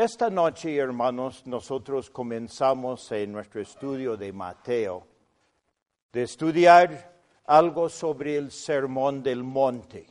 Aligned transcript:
Esta 0.00 0.30
noche, 0.30 0.74
hermanos, 0.78 1.46
nosotros 1.46 2.08
comenzamos 2.08 3.12
en 3.12 3.32
nuestro 3.32 3.60
estudio 3.60 4.16
de 4.16 4.32
Mateo, 4.32 5.06
de 6.10 6.22
estudiar 6.22 7.20
algo 7.44 7.86
sobre 7.90 8.38
el 8.38 8.50
Sermón 8.50 9.22
del 9.22 9.44
Monte. 9.44 10.06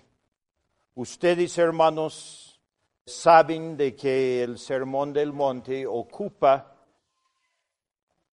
Ustedes, 0.94 1.58
hermanos, 1.58 2.62
saben 3.04 3.76
de 3.76 3.96
que 3.96 4.44
el 4.44 4.60
Sermón 4.60 5.12
del 5.12 5.34
Monte 5.34 5.88
ocupa 5.88 6.86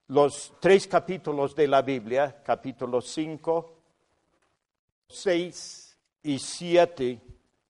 los 0.09 0.53
tres 0.61 0.87
capítulos 0.87 1.57
de 1.57 1.69
la 1.69 1.81
Biblia, 1.81 2.43
capítulos 2.45 3.09
5, 3.09 3.79
6 5.09 5.99
y 6.23 6.39
7 6.39 7.21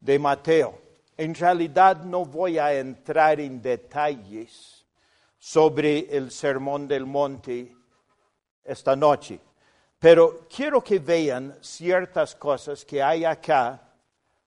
de 0.01 0.19
Mateo. 0.19 0.86
En 1.16 1.34
realidad 1.34 2.05
no 2.05 2.27
voy 2.27 2.59
a 2.59 2.75
entrar 2.75 3.41
en 3.41 3.62
detalles 3.62 4.84
sobre 5.38 6.15
el 6.15 6.30
Sermón 6.30 6.87
del 6.87 7.07
Monte 7.07 7.74
esta 8.63 8.95
noche, 8.95 9.41
pero 9.99 10.46
quiero 10.54 10.82
que 10.82 10.99
vean 10.99 11.57
ciertas 11.63 12.35
cosas 12.35 12.85
que 12.85 13.02
hay 13.02 13.24
acá, 13.24 13.95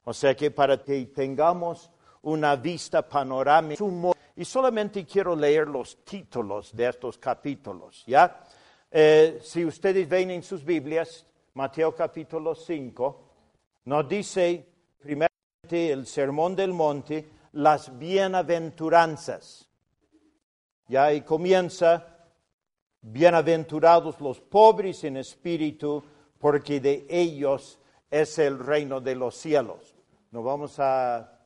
o 0.04 0.14
sea 0.14 0.36
que 0.36 0.52
para 0.52 0.78
que 0.84 1.06
tengamos 1.08 1.90
una 2.22 2.56
vista 2.56 3.08
panorámica, 3.08 3.84
y 4.36 4.46
solamente 4.46 5.06
quiero 5.06 5.36
leer 5.36 5.68
los 5.68 6.04
títulos 6.04 6.76
de 6.76 6.88
estos 6.88 7.18
capítulos, 7.18 8.04
¿ya? 8.06 8.44
Eh, 8.92 9.40
si 9.42 9.66
ustedes 9.66 10.08
ven 10.08 10.32
en 10.32 10.44
sus 10.44 10.64
Biblias, 10.64 11.26
Mateo 11.54 11.96
capítulo 11.96 12.54
5, 12.54 13.30
nos 13.86 14.08
dice 14.08 14.66
primero 15.00 15.29
el 15.72 16.06
Sermón 16.06 16.56
del 16.56 16.74
Monte, 16.74 17.30
las 17.54 17.98
bienaventuranzas. 17.98 19.70
Ya 20.88 21.06
ahí 21.06 21.22
comienza, 21.22 22.08
bienaventurados 23.02 24.20
los 24.20 24.42
pobres 24.42 25.04
en 25.04 25.18
espíritu, 25.18 26.04
porque 26.40 26.80
de 26.80 27.06
ellos 27.10 27.80
es 28.10 28.40
el 28.40 28.60
reino 28.60 29.00
de 29.00 29.16
los 29.16 29.36
cielos. 29.36 29.96
No 30.32 30.44
vamos 30.44 30.80
a 30.80 31.40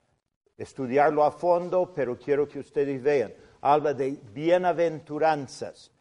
estudiarlo 0.58 1.24
a 1.24 1.32
fondo, 1.32 1.94
pero 1.94 2.18
quiero 2.18 2.48
que 2.48 2.60
ustedes 2.60 3.02
vean. 3.02 3.34
Habla 3.62 3.94
de 3.94 4.12
bienaventuranzas. 4.34 5.92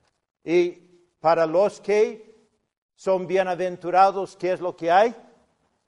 Y 0.45 0.71
para 1.21 1.47
los 1.47 1.81
que 1.81 2.33
son 2.95 3.27
bienaventurados, 3.27 4.37
¿qué 4.37 4.53
es 4.53 4.61
lo 4.61 4.77
que 4.77 4.91
hay? 4.91 5.15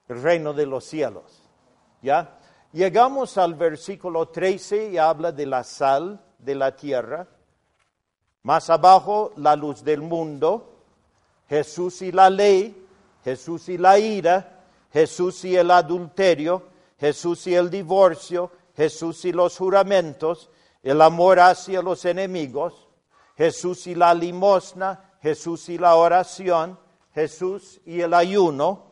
El 0.07 0.21
reino 0.21 0.53
de 0.53 0.65
los 0.65 0.83
cielos. 0.85 1.44
¿Ya? 2.05 2.37
Llegamos 2.71 3.35
al 3.35 3.55
versículo 3.55 4.27
13 4.27 4.91
y 4.91 4.97
habla 4.99 5.31
de 5.31 5.47
la 5.47 5.63
sal 5.63 6.23
de 6.37 6.53
la 6.53 6.75
tierra. 6.75 7.27
Más 8.43 8.69
abajo, 8.69 9.33
la 9.37 9.55
luz 9.55 9.83
del 9.83 10.01
mundo, 10.01 10.83
Jesús 11.49 12.03
y 12.03 12.11
la 12.11 12.29
ley, 12.29 12.85
Jesús 13.23 13.69
y 13.69 13.79
la 13.79 13.97
ira, 13.97 14.67
Jesús 14.93 15.45
y 15.45 15.55
el 15.55 15.71
adulterio, 15.71 16.67
Jesús 16.99 17.47
y 17.47 17.55
el 17.55 17.71
divorcio, 17.71 18.51
Jesús 18.75 19.25
y 19.25 19.31
los 19.31 19.57
juramentos, 19.57 20.51
el 20.83 21.01
amor 21.01 21.39
hacia 21.39 21.81
los 21.81 22.05
enemigos, 22.05 22.87
Jesús 23.35 23.87
y 23.87 23.95
la 23.95 24.13
limosna, 24.13 25.13
Jesús 25.23 25.69
y 25.69 25.79
la 25.79 25.95
oración, 25.95 26.77
Jesús 27.15 27.81
y 27.83 28.01
el 28.01 28.13
ayuno, 28.13 28.91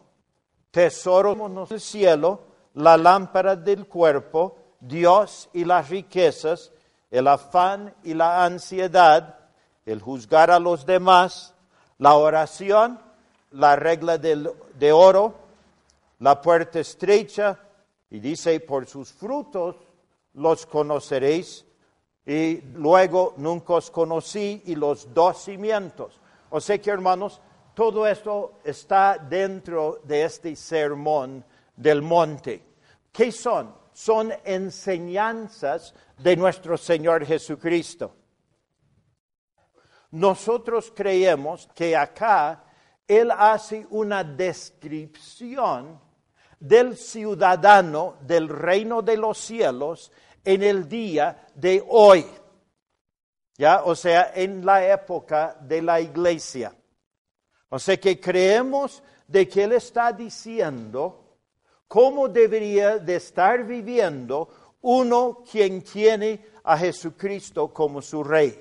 tesoro 0.71 1.35
del 1.35 1.79
cielo, 1.79 2.52
la 2.73 2.97
lámpara 2.97 3.55
del 3.55 3.87
cuerpo, 3.87 4.57
Dios 4.79 5.49
y 5.53 5.65
las 5.65 5.89
riquezas, 5.89 6.71
el 7.11 7.27
afán 7.27 7.93
y 8.03 8.13
la 8.13 8.43
ansiedad, 8.43 9.39
el 9.85 10.01
juzgar 10.01 10.49
a 10.51 10.59
los 10.59 10.85
demás, 10.85 11.53
la 11.99 12.15
oración, 12.15 12.99
la 13.51 13.75
regla 13.75 14.17
de 14.17 14.91
oro, 14.91 15.35
la 16.19 16.41
puerta 16.41 16.79
estrecha, 16.79 17.59
y 18.09 18.19
dice, 18.19 18.59
por 18.59 18.87
sus 18.87 19.11
frutos 19.11 19.75
los 20.33 20.65
conoceréis, 20.65 21.65
y 22.25 22.61
luego 22.73 23.33
nunca 23.37 23.73
os 23.73 23.91
conocí, 23.91 24.63
y 24.65 24.75
los 24.75 25.13
dos 25.13 25.43
cimientos. 25.43 26.19
O 26.49 26.59
sea 26.59 26.79
que, 26.79 26.89
hermanos, 26.89 27.41
todo 27.73 28.07
esto 28.07 28.59
está 28.63 29.17
dentro 29.17 29.99
de 30.03 30.23
este 30.23 30.55
sermón 30.55 31.43
del 31.75 32.01
monte. 32.01 32.63
¿Qué 33.11 33.31
son? 33.31 33.75
Son 33.93 34.33
enseñanzas 34.43 35.93
de 36.17 36.35
nuestro 36.35 36.77
Señor 36.77 37.25
Jesucristo. 37.25 38.15
Nosotros 40.11 40.91
creemos 40.95 41.67
que 41.73 41.95
acá 41.95 42.63
Él 43.07 43.31
hace 43.31 43.85
una 43.89 44.23
descripción 44.23 45.99
del 46.59 46.95
ciudadano 46.95 48.17
del 48.21 48.47
reino 48.47 49.01
de 49.01 49.17
los 49.17 49.37
cielos 49.37 50.11
en 50.43 50.63
el 50.63 50.87
día 50.87 51.47
de 51.55 51.83
hoy. 51.87 52.25
¿Ya? 53.57 53.83
O 53.83 53.95
sea, 53.95 54.31
en 54.33 54.65
la 54.65 54.87
época 54.87 55.57
de 55.61 55.81
la 55.81 55.99
iglesia. 55.99 56.75
O 57.69 57.79
sea 57.79 57.99
que 57.99 58.19
creemos 58.19 59.03
de 59.27 59.47
que 59.47 59.63
Él 59.63 59.73
está 59.73 60.11
diciendo 60.11 61.22
cómo 61.93 62.27
debería 62.27 62.97
de 62.97 63.17
estar 63.17 63.63
viviendo 63.67 64.49
uno 64.81 65.43
quien 65.51 65.83
tiene 65.83 66.43
a 66.63 66.75
Jesucristo 66.75 67.71
como 67.71 68.01
su 68.01 68.23
rey. 68.23 68.59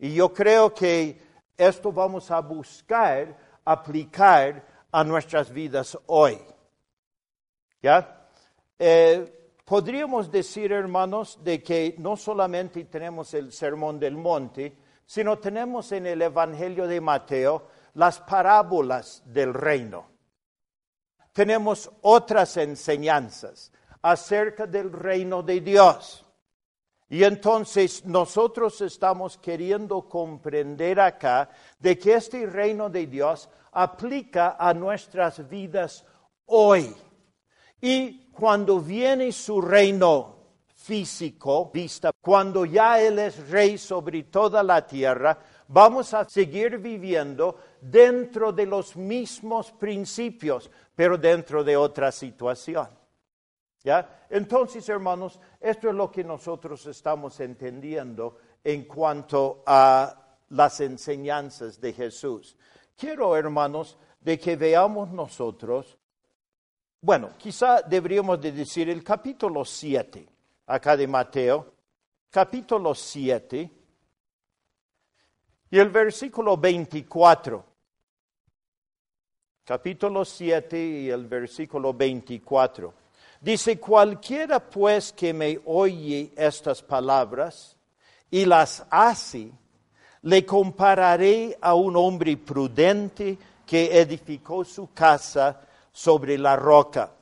Y 0.00 0.12
yo 0.12 0.32
creo 0.32 0.74
que 0.74 1.22
esto 1.56 1.92
vamos 1.92 2.32
a 2.32 2.40
buscar 2.40 3.60
aplicar 3.64 4.88
a 4.90 5.04
nuestras 5.04 5.52
vidas 5.52 5.96
hoy. 6.06 6.36
¿Ya? 7.80 8.26
Eh, 8.76 9.54
podríamos 9.64 10.32
decir, 10.32 10.72
hermanos, 10.72 11.38
de 11.44 11.62
que 11.62 11.94
no 11.98 12.16
solamente 12.16 12.86
tenemos 12.86 13.34
el 13.34 13.52
Sermón 13.52 14.00
del 14.00 14.16
Monte, 14.16 14.76
sino 15.06 15.38
tenemos 15.38 15.92
en 15.92 16.08
el 16.08 16.22
Evangelio 16.22 16.88
de 16.88 17.00
Mateo 17.00 17.68
las 17.94 18.18
parábolas 18.18 19.22
del 19.26 19.54
reino 19.54 20.11
tenemos 21.32 21.90
otras 22.02 22.56
enseñanzas 22.56 23.72
acerca 24.02 24.66
del 24.66 24.92
reino 24.92 25.42
de 25.42 25.60
Dios. 25.60 26.24
Y 27.08 27.24
entonces 27.24 28.04
nosotros 28.06 28.80
estamos 28.80 29.36
queriendo 29.36 30.08
comprender 30.08 30.98
acá 30.98 31.50
de 31.78 31.98
que 31.98 32.14
este 32.14 32.46
reino 32.46 32.88
de 32.88 33.06
Dios 33.06 33.50
aplica 33.72 34.56
a 34.58 34.72
nuestras 34.72 35.46
vidas 35.48 36.04
hoy. 36.46 36.94
Y 37.80 38.30
cuando 38.30 38.80
viene 38.80 39.30
su 39.30 39.60
reino 39.60 40.36
físico, 40.74 41.70
vista, 41.72 42.12
cuando 42.20 42.64
ya 42.64 43.00
Él 43.00 43.18
es 43.18 43.48
rey 43.48 43.76
sobre 43.76 44.24
toda 44.24 44.62
la 44.62 44.86
tierra, 44.86 45.38
vamos 45.68 46.14
a 46.14 46.28
seguir 46.28 46.78
viviendo 46.78 47.56
dentro 47.82 48.52
de 48.52 48.64
los 48.64 48.96
mismos 48.96 49.72
principios, 49.72 50.70
pero 50.94 51.18
dentro 51.18 51.64
de 51.64 51.76
otra 51.76 52.12
situación. 52.12 52.88
¿Ya? 53.82 54.26
Entonces, 54.30 54.88
hermanos, 54.88 55.40
esto 55.60 55.88
es 55.88 55.94
lo 55.94 56.10
que 56.10 56.22
nosotros 56.22 56.86
estamos 56.86 57.40
entendiendo 57.40 58.38
en 58.62 58.84
cuanto 58.84 59.64
a 59.66 60.38
las 60.50 60.80
enseñanzas 60.80 61.80
de 61.80 61.92
Jesús. 61.92 62.56
Quiero, 62.96 63.36
hermanos, 63.36 63.98
de 64.20 64.38
que 64.38 64.54
veamos 64.54 65.10
nosotros, 65.10 65.98
bueno, 67.00 67.30
quizá 67.36 67.82
deberíamos 67.82 68.40
de 68.40 68.52
decir 68.52 68.88
el 68.88 69.02
capítulo 69.02 69.64
7, 69.64 70.28
acá 70.66 70.96
de 70.96 71.08
Mateo, 71.08 71.74
capítulo 72.30 72.94
7, 72.94 73.70
y 75.70 75.78
el 75.78 75.88
versículo 75.88 76.56
24 76.56 77.71
capítulo 79.64 80.24
7 80.24 80.76
y 80.76 81.10
el 81.10 81.26
versículo 81.26 81.94
24. 81.94 82.92
Dice, 83.40 83.78
cualquiera 83.78 84.58
pues 84.58 85.12
que 85.12 85.32
me 85.32 85.60
oye 85.64 86.32
estas 86.36 86.82
palabras 86.82 87.76
y 88.30 88.44
las 88.44 88.84
hace, 88.90 89.50
le 90.22 90.44
compararé 90.46 91.56
a 91.60 91.74
un 91.74 91.96
hombre 91.96 92.36
prudente 92.36 93.38
que 93.66 94.00
edificó 94.00 94.64
su 94.64 94.92
casa 94.92 95.60
sobre 95.92 96.38
la 96.38 96.56
roca. 96.56 97.12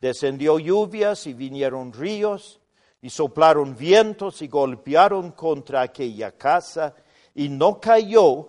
Descendió 0.00 0.58
lluvias 0.58 1.26
y 1.26 1.34
vinieron 1.34 1.92
ríos 1.92 2.60
y 3.02 3.10
soplaron 3.10 3.76
vientos 3.76 4.42
y 4.42 4.48
golpearon 4.48 5.32
contra 5.32 5.82
aquella 5.82 6.32
casa 6.32 6.94
y 7.34 7.48
no 7.48 7.80
cayó 7.80 8.48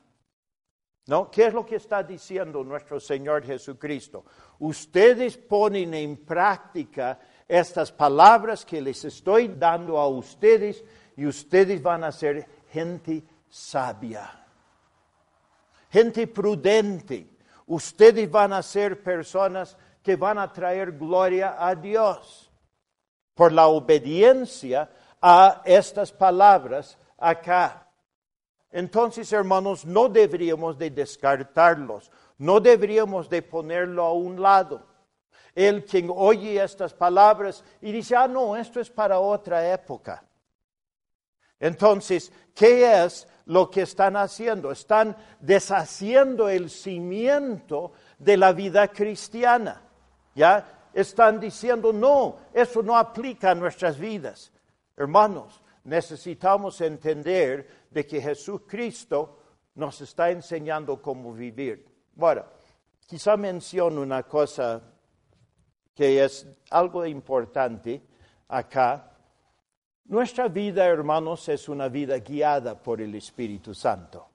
¿No? 1.07 1.31
¿Qué 1.31 1.47
es 1.47 1.53
lo 1.53 1.65
que 1.65 1.77
está 1.77 2.03
diciendo 2.03 2.63
nuestro 2.63 2.99
Señor 2.99 3.43
Jesucristo? 3.43 4.23
Ustedes 4.59 5.37
ponen 5.37 5.93
en 5.93 6.17
práctica 6.17 7.19
estas 7.47 7.91
palabras 7.91 8.63
que 8.63 8.79
les 8.79 9.03
estoy 9.03 9.47
dando 9.49 9.97
a 9.97 10.07
ustedes 10.07 10.83
y 11.17 11.25
ustedes 11.25 11.81
van 11.81 12.03
a 12.03 12.11
ser 12.11 12.47
gente 12.71 13.23
sabia, 13.49 14.45
gente 15.89 16.27
prudente. 16.27 17.27
Ustedes 17.67 18.29
van 18.29 18.53
a 18.53 18.61
ser 18.61 19.01
personas 19.01 19.77
que 20.03 20.15
van 20.15 20.37
a 20.37 20.51
traer 20.51 20.93
gloria 20.93 21.55
a 21.57 21.75
Dios 21.75 22.51
por 23.33 23.51
la 23.51 23.67
obediencia 23.67 24.89
a 25.21 25.61
estas 25.65 26.11
palabras 26.11 26.97
acá. 27.17 27.87
Entonces, 28.71 29.31
hermanos, 29.33 29.85
no 29.85 30.07
deberíamos 30.07 30.77
de 30.77 30.89
descartarlos, 30.89 32.09
no 32.37 32.59
deberíamos 32.59 33.29
de 33.29 33.41
ponerlo 33.41 34.03
a 34.03 34.13
un 34.13 34.41
lado. 34.41 34.87
El 35.53 35.83
quien 35.83 36.09
oye 36.13 36.63
estas 36.63 36.93
palabras 36.93 37.63
y 37.81 37.91
dice, 37.91 38.15
ah, 38.15 38.27
no, 38.27 38.55
esto 38.55 38.79
es 38.79 38.89
para 38.89 39.19
otra 39.19 39.73
época. 39.73 40.23
Entonces, 41.59 42.31
¿qué 42.55 43.03
es 43.03 43.27
lo 43.45 43.69
que 43.69 43.81
están 43.81 44.15
haciendo? 44.15 44.71
Están 44.71 45.15
deshaciendo 45.41 46.47
el 46.47 46.69
cimiento 46.69 47.91
de 48.17 48.37
la 48.37 48.53
vida 48.53 48.87
cristiana. 48.87 49.81
¿Ya? 50.33 50.89
Están 50.93 51.39
diciendo, 51.39 51.91
no, 51.91 52.37
eso 52.53 52.81
no 52.81 52.97
aplica 52.97 53.51
a 53.51 53.55
nuestras 53.55 53.99
vidas. 53.99 54.51
Hermanos, 54.95 55.61
necesitamos 55.83 56.79
entender 56.81 57.80
de 57.91 58.07
que 58.07 58.21
Jesucristo 58.21 59.37
nos 59.75 60.01
está 60.01 60.31
enseñando 60.31 61.01
cómo 61.01 61.33
vivir. 61.33 61.85
Bueno, 62.15 62.43
quizá 63.05 63.37
menciono 63.37 64.01
una 64.01 64.23
cosa 64.23 64.81
que 65.93 66.23
es 66.23 66.47
algo 66.69 67.05
importante 67.05 68.01
acá. 68.47 69.11
Nuestra 70.05 70.47
vida, 70.47 70.85
hermanos, 70.85 71.47
es 71.49 71.69
una 71.69 71.89
vida 71.89 72.17
guiada 72.19 72.81
por 72.81 73.01
el 73.01 73.13
Espíritu 73.15 73.73
Santo. 73.73 74.27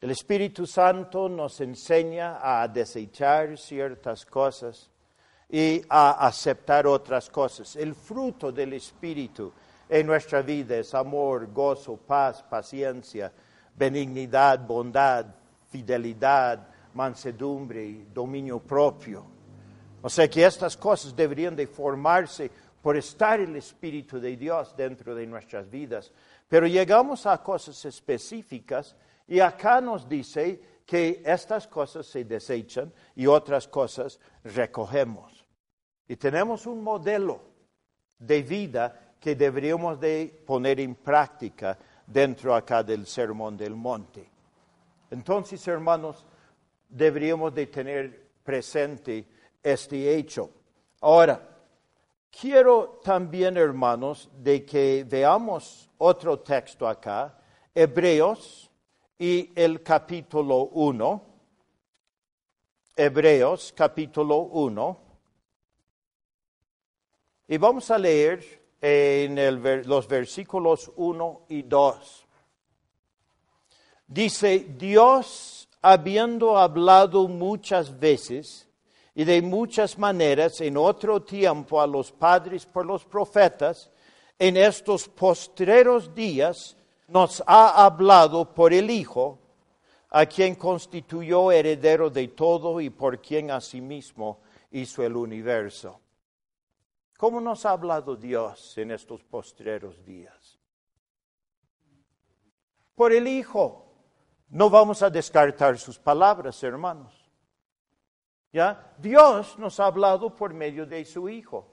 El 0.00 0.10
Espíritu 0.10 0.66
Santo 0.66 1.28
nos 1.28 1.60
enseña 1.60 2.38
a 2.40 2.68
desechar 2.68 3.56
ciertas 3.58 4.24
cosas 4.26 4.90
y 5.48 5.82
a 5.88 6.26
aceptar 6.26 6.86
otras 6.86 7.30
cosas. 7.30 7.76
El 7.76 7.94
fruto 7.94 8.52
del 8.52 8.74
Espíritu 8.74 9.52
en 9.88 10.06
nuestra 10.06 10.42
vida 10.42 10.76
es 10.76 10.94
amor, 10.94 11.52
gozo, 11.52 11.96
paz, 11.96 12.42
paciencia, 12.42 13.32
benignidad, 13.76 14.66
bondad, 14.66 15.26
fidelidad, 15.68 16.68
mansedumbre 16.94 18.06
dominio 18.12 18.58
propio. 18.58 19.24
O 20.02 20.08
sea 20.08 20.28
que 20.28 20.44
estas 20.44 20.76
cosas 20.76 21.14
deberían 21.14 21.54
de 21.54 21.66
formarse 21.66 22.50
por 22.80 22.96
estar 22.96 23.40
el 23.40 23.56
Espíritu 23.56 24.20
de 24.20 24.36
Dios 24.36 24.74
dentro 24.76 25.14
de 25.14 25.26
nuestras 25.26 25.68
vidas. 25.68 26.12
Pero 26.48 26.66
llegamos 26.66 27.26
a 27.26 27.42
cosas 27.42 27.84
específicas 27.84 28.96
y 29.26 29.40
acá 29.40 29.80
nos 29.80 30.08
dice 30.08 30.60
que 30.86 31.22
estas 31.24 31.66
cosas 31.66 32.06
se 32.06 32.24
desechan 32.24 32.92
y 33.16 33.26
otras 33.26 33.66
cosas 33.66 34.20
recogemos. 34.44 35.44
Y 36.06 36.16
tenemos 36.16 36.66
un 36.66 36.82
modelo 36.82 37.40
de 38.18 38.42
vida 38.42 39.05
que 39.20 39.34
deberíamos 39.34 39.98
de 40.00 40.42
poner 40.46 40.80
en 40.80 40.94
práctica 40.94 41.78
dentro 42.06 42.54
acá 42.54 42.82
del 42.82 43.06
Sermón 43.06 43.56
del 43.56 43.74
Monte. 43.74 44.28
Entonces, 45.10 45.66
hermanos, 45.68 46.24
deberíamos 46.88 47.54
de 47.54 47.66
tener 47.66 48.28
presente 48.42 49.26
este 49.62 50.16
hecho. 50.16 50.50
Ahora, 51.00 51.40
quiero 52.30 53.00
también, 53.02 53.56
hermanos, 53.56 54.30
de 54.38 54.64
que 54.64 55.04
veamos 55.08 55.90
otro 55.98 56.40
texto 56.40 56.86
acá, 56.86 57.38
Hebreos 57.74 58.70
y 59.18 59.52
el 59.54 59.82
capítulo 59.82 60.68
1. 60.72 61.22
Hebreos 62.96 63.74
capítulo 63.76 64.38
1. 64.38 65.00
Y 67.48 67.58
vamos 67.58 67.90
a 67.90 67.98
leer 67.98 68.65
en 68.80 69.62
los 69.86 70.06
versículos 70.06 70.90
1 70.96 71.42
y 71.48 71.62
2. 71.62 72.26
Dice, 74.06 74.66
Dios, 74.76 75.68
habiendo 75.82 76.58
hablado 76.58 77.26
muchas 77.28 77.98
veces, 77.98 78.68
y 79.14 79.24
de 79.24 79.40
muchas 79.40 79.98
maneras 79.98 80.60
en 80.60 80.76
otro 80.76 81.22
tiempo 81.22 81.80
a 81.80 81.86
los 81.86 82.12
padres 82.12 82.66
por 82.66 82.84
los 82.84 83.04
profetas, 83.04 83.90
en 84.38 84.58
estos 84.58 85.08
postreros 85.08 86.14
días 86.14 86.76
nos 87.08 87.42
ha 87.46 87.84
hablado 87.84 88.52
por 88.52 88.74
el 88.74 88.90
Hijo, 88.90 89.38
a 90.10 90.26
quien 90.26 90.54
constituyó 90.54 91.50
heredero 91.50 92.10
de 92.10 92.28
todo 92.28 92.80
y 92.80 92.90
por 92.90 93.20
quien 93.20 93.50
asimismo 93.50 94.40
hizo 94.70 95.02
el 95.02 95.16
universo. 95.16 96.00
¿Cómo 97.16 97.40
nos 97.40 97.64
ha 97.64 97.70
hablado 97.70 98.14
Dios 98.14 98.76
en 98.76 98.90
estos 98.90 99.22
postreros 99.24 100.04
días? 100.04 100.58
Por 102.94 103.12
el 103.12 103.26
Hijo. 103.26 103.84
No 104.48 104.70
vamos 104.70 105.02
a 105.02 105.10
descartar 105.10 105.76
sus 105.78 105.98
palabras, 105.98 106.62
hermanos. 106.62 107.26
Dios 108.98 109.58
nos 109.58 109.80
ha 109.80 109.86
hablado 109.86 110.34
por 110.34 110.54
medio 110.54 110.86
de 110.86 111.04
su 111.04 111.28
Hijo. 111.28 111.66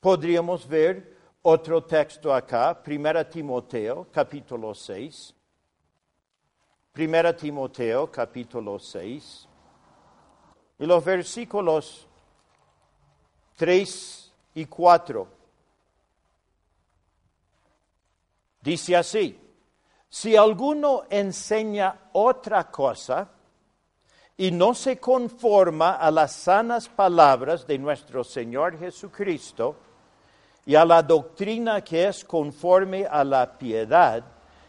Podríamos 0.00 0.66
ver 0.66 1.16
otro 1.42 1.84
texto 1.84 2.34
acá, 2.34 2.82
1 2.84 3.26
Timoteo, 3.26 4.08
capítulo 4.10 4.74
6. 4.74 5.34
1 6.96 7.36
Timoteo, 7.36 8.10
capítulo 8.10 8.78
6. 8.78 9.48
Y 10.78 10.86
los 10.86 11.04
versículos 11.04 12.08
3 13.56 14.25
y 14.56 14.64
4. 14.64 15.28
Dice 18.62 18.96
así, 18.96 19.38
si 20.08 20.34
alguno 20.34 21.04
enseña 21.08 22.08
otra 22.12 22.68
cosa, 22.70 23.30
y 24.38 24.50
no 24.50 24.74
se 24.74 24.98
conforma 24.98 25.92
a 25.92 26.10
las 26.10 26.32
sanas 26.32 26.88
palabras 26.88 27.66
de 27.66 27.78
nuestro 27.78 28.22
Señor 28.22 28.78
Jesucristo 28.78 29.76
y 30.66 30.74
a 30.74 30.84
la 30.84 31.02
doctrina 31.02 31.82
que 31.82 32.06
es 32.08 32.24
conforme 32.24 33.06
a 33.06 33.24
la 33.24 33.56
piedad, 33.56 34.22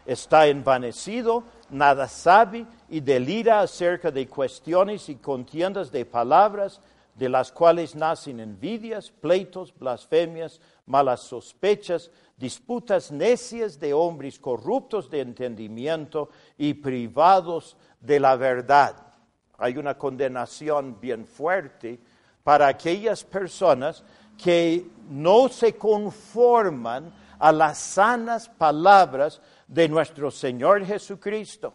está 0.06 0.46
envanecido, 0.46 1.44
nada 1.68 2.08
sabe 2.08 2.64
y 2.88 3.00
delira 3.00 3.60
acerca 3.60 4.10
de 4.10 4.26
cuestiones 4.26 5.08
y 5.10 5.16
contiendas 5.16 5.92
de 5.92 6.06
palabras, 6.06 6.80
de 7.18 7.28
las 7.28 7.52
cuales 7.52 7.94
nacen 7.96 8.40
envidias, 8.40 9.10
pleitos, 9.10 9.74
blasfemias, 9.76 10.60
malas 10.86 11.20
sospechas, 11.20 12.10
disputas 12.36 13.10
necias 13.10 13.80
de 13.80 13.92
hombres 13.92 14.38
corruptos 14.38 15.10
de 15.10 15.20
entendimiento 15.20 16.30
y 16.56 16.74
privados 16.74 17.76
de 18.00 18.20
la 18.20 18.36
verdad 18.36 19.08
hay 19.58 19.76
una 19.76 19.98
condenación 19.98 20.98
bien 21.00 21.26
fuerte 21.26 21.98
para 22.44 22.68
aquellas 22.68 23.24
personas 23.24 24.04
que 24.42 24.86
no 25.10 25.48
se 25.48 25.76
conforman 25.76 27.12
a 27.40 27.50
las 27.50 27.76
sanas 27.78 28.48
palabras 28.48 29.42
de 29.66 29.88
nuestro 29.88 30.30
Señor 30.30 30.84
Jesucristo. 30.86 31.74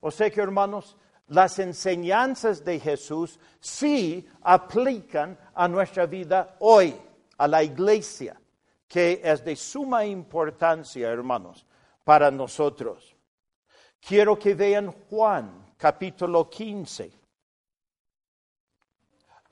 O 0.00 0.10
sea 0.10 0.30
que, 0.30 0.40
hermanos, 0.40 0.96
las 1.30 1.60
enseñanzas 1.60 2.64
de 2.64 2.80
Jesús 2.80 3.38
sí 3.60 4.26
aplican 4.42 5.38
a 5.54 5.68
nuestra 5.68 6.06
vida 6.06 6.56
hoy, 6.58 6.94
a 7.38 7.46
la 7.46 7.62
iglesia, 7.62 8.40
que 8.88 9.20
es 9.22 9.44
de 9.44 9.54
suma 9.54 10.04
importancia, 10.04 11.08
hermanos, 11.08 11.64
para 12.02 12.32
nosotros. 12.32 13.14
Quiero 14.00 14.36
que 14.36 14.54
vean 14.54 14.90
Juan 15.08 15.72
capítulo 15.76 16.50
15. 16.50 17.12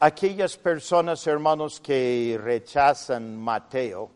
Aquellas 0.01 0.57
personas, 0.57 1.25
hermanos, 1.29 1.81
que 1.81 2.41
rechazan 2.43 3.37
Mateo, 3.37 4.11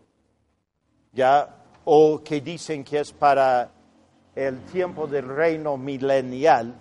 ya, 1.12 1.64
o 1.84 2.20
que 2.24 2.40
dicen 2.40 2.82
que 2.82 2.98
es 2.98 3.12
para 3.12 3.70
el 4.34 4.64
tiempo 4.64 5.06
del 5.06 5.28
reino 5.28 5.76
milenial, 5.76 6.74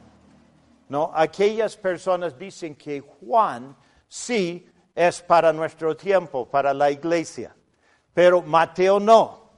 ¿no? 0.91 1.09
Aquellas 1.13 1.77
personas 1.77 2.37
dicen 2.37 2.75
que 2.75 2.99
Juan 2.99 3.73
sí 4.09 4.69
es 4.93 5.21
para 5.21 5.53
nuestro 5.53 5.95
tiempo, 5.95 6.45
para 6.45 6.73
la 6.73 6.91
iglesia, 6.91 7.55
pero 8.13 8.41
Mateo 8.41 8.99
no. 8.99 9.49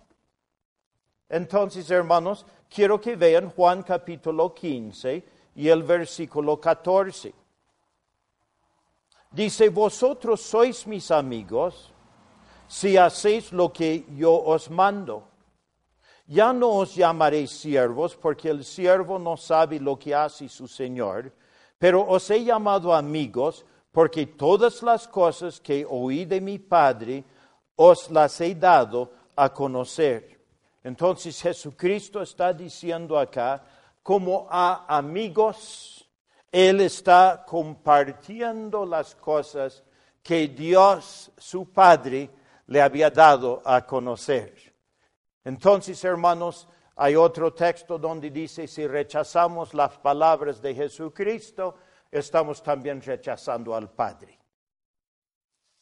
Entonces, 1.27 1.89
hermanos, 1.89 2.45
quiero 2.69 3.01
que 3.01 3.15
vean 3.15 3.49
Juan 3.49 3.81
capítulo 3.81 4.53
15 4.53 5.23
y 5.55 5.69
el 5.69 5.81
versículo 5.81 6.61
14. 6.61 7.33
Dice, 9.31 9.69
vosotros 9.69 10.39
sois 10.39 10.85
mis 10.85 11.09
amigos 11.09 11.91
si 12.67 12.95
hacéis 12.95 13.51
lo 13.51 13.73
que 13.73 14.05
yo 14.15 14.39
os 14.39 14.69
mando. 14.69 15.27
Ya 16.25 16.53
no 16.53 16.69
os 16.69 16.95
llamaré 16.95 17.47
siervos, 17.47 18.15
porque 18.15 18.49
el 18.49 18.63
siervo 18.63 19.19
no 19.19 19.35
sabe 19.35 19.79
lo 19.79 19.99
que 19.99 20.15
hace 20.15 20.47
su 20.47 20.67
Señor, 20.67 21.33
pero 21.77 22.07
os 22.07 22.29
he 22.29 22.43
llamado 22.43 22.93
amigos, 22.93 23.65
porque 23.91 24.25
todas 24.25 24.81
las 24.81 25.07
cosas 25.07 25.59
que 25.59 25.85
oí 25.87 26.25
de 26.25 26.39
mi 26.39 26.59
Padre 26.59 27.23
os 27.75 28.09
las 28.09 28.39
he 28.41 28.55
dado 28.55 29.11
a 29.35 29.53
conocer. 29.53 30.39
Entonces 30.83 31.41
Jesucristo 31.41 32.21
está 32.21 32.53
diciendo 32.53 33.17
acá, 33.17 33.63
como 34.01 34.47
a 34.49 34.85
amigos, 34.97 36.09
Él 36.51 36.81
está 36.81 37.43
compartiendo 37.45 38.85
las 38.85 39.15
cosas 39.15 39.83
que 40.21 40.47
Dios, 40.47 41.31
su 41.37 41.71
Padre, 41.71 42.29
le 42.67 42.81
había 42.81 43.09
dado 43.09 43.61
a 43.63 43.85
conocer. 43.85 44.72
Entonces, 45.45 46.03
hermanos, 46.03 46.67
hay 46.95 47.15
otro 47.15 47.53
texto 47.53 47.97
donde 47.97 48.29
dice, 48.29 48.67
si 48.67 48.87
rechazamos 48.87 49.73
las 49.73 49.97
palabras 49.97 50.61
de 50.61 50.75
Jesucristo, 50.75 51.75
estamos 52.11 52.61
también 52.61 53.01
rechazando 53.01 53.75
al 53.75 53.89
Padre. 53.89 54.39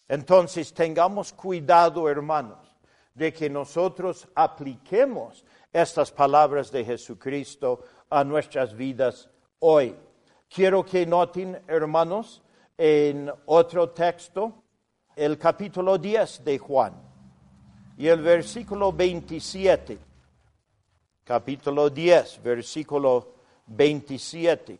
Entonces, 0.07 0.73
tengamos 0.73 1.33
cuidado, 1.33 2.09
hermanos, 2.09 2.75
de 3.13 3.31
que 3.31 3.49
nosotros 3.49 4.27
apliquemos 4.35 5.45
estas 5.71 6.11
palabras 6.11 6.71
de 6.71 6.83
Jesucristo 6.83 7.83
a 8.09 8.23
nuestras 8.23 8.73
vidas 8.73 9.29
hoy. 9.59 9.95
Quiero 10.49 10.83
que 10.83 11.05
noten, 11.05 11.61
hermanos, 11.67 12.41
en 12.77 13.31
otro 13.45 13.91
texto, 13.91 14.63
el 15.15 15.37
capítulo 15.37 15.97
10 15.97 16.43
de 16.43 16.57
Juan 16.57 17.10
y 18.01 18.07
el 18.07 18.19
versículo 18.19 18.91
27. 18.91 19.95
Capítulo 21.23 21.87
10, 21.87 22.41
versículo 22.41 23.35
27. 23.67 24.79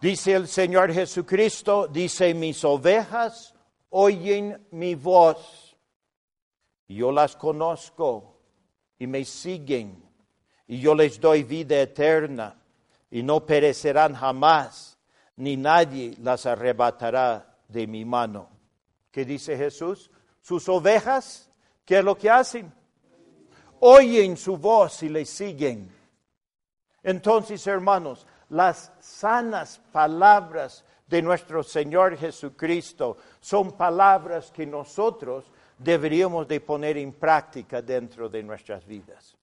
Dice 0.00 0.34
el 0.34 0.46
Señor 0.46 0.92
Jesucristo, 0.92 1.88
dice, 1.88 2.32
mis 2.32 2.64
ovejas 2.64 3.56
oyen 3.90 4.68
mi 4.70 4.94
voz, 4.94 5.76
yo 6.86 7.10
las 7.10 7.34
conozco 7.34 8.38
y 9.00 9.08
me 9.08 9.24
siguen, 9.24 10.00
y 10.68 10.78
yo 10.78 10.94
les 10.94 11.18
doy 11.18 11.42
vida 11.42 11.80
eterna, 11.80 12.62
y 13.10 13.24
no 13.24 13.44
perecerán 13.44 14.14
jamás, 14.14 14.96
ni 15.34 15.56
nadie 15.56 16.14
las 16.20 16.46
arrebatará 16.46 17.58
de 17.66 17.88
mi 17.88 18.04
mano. 18.04 18.53
¿Qué 19.14 19.24
dice 19.24 19.56
Jesús? 19.56 20.10
Sus 20.40 20.68
ovejas, 20.68 21.48
¿qué 21.84 21.98
es 21.98 22.04
lo 22.04 22.18
que 22.18 22.28
hacen? 22.28 22.72
Oyen 23.78 24.36
su 24.36 24.56
voz 24.56 25.04
y 25.04 25.08
le 25.08 25.24
siguen. 25.24 25.88
Entonces, 27.00 27.64
hermanos, 27.68 28.26
las 28.48 28.90
sanas 28.98 29.80
palabras 29.92 30.84
de 31.06 31.22
nuestro 31.22 31.62
Señor 31.62 32.16
Jesucristo 32.16 33.16
son 33.38 33.76
palabras 33.76 34.50
que 34.50 34.66
nosotros 34.66 35.44
deberíamos 35.78 36.48
de 36.48 36.60
poner 36.60 36.96
en 36.98 37.12
práctica 37.12 37.80
dentro 37.80 38.28
de 38.28 38.42
nuestras 38.42 38.84
vidas. 38.84 39.36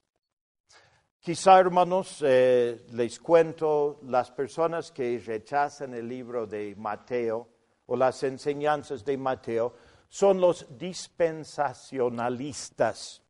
Quizá, 1.18 1.58
hermanos, 1.58 2.22
eh, 2.28 2.88
les 2.92 3.18
cuento 3.22 4.02
las 4.04 4.32
personas 4.32 4.92
que 4.92 5.18
rechazan 5.26 5.94
el 5.94 6.10
libro 6.10 6.46
de 6.46 6.76
Mateo 6.78 7.51
o 7.92 7.96
las 7.98 8.24
enseñanzas 8.24 9.04
de 9.04 9.18
Mateo 9.18 9.74
son 10.08 10.40
los 10.40 10.66
dispensacionalistas. 10.78 13.22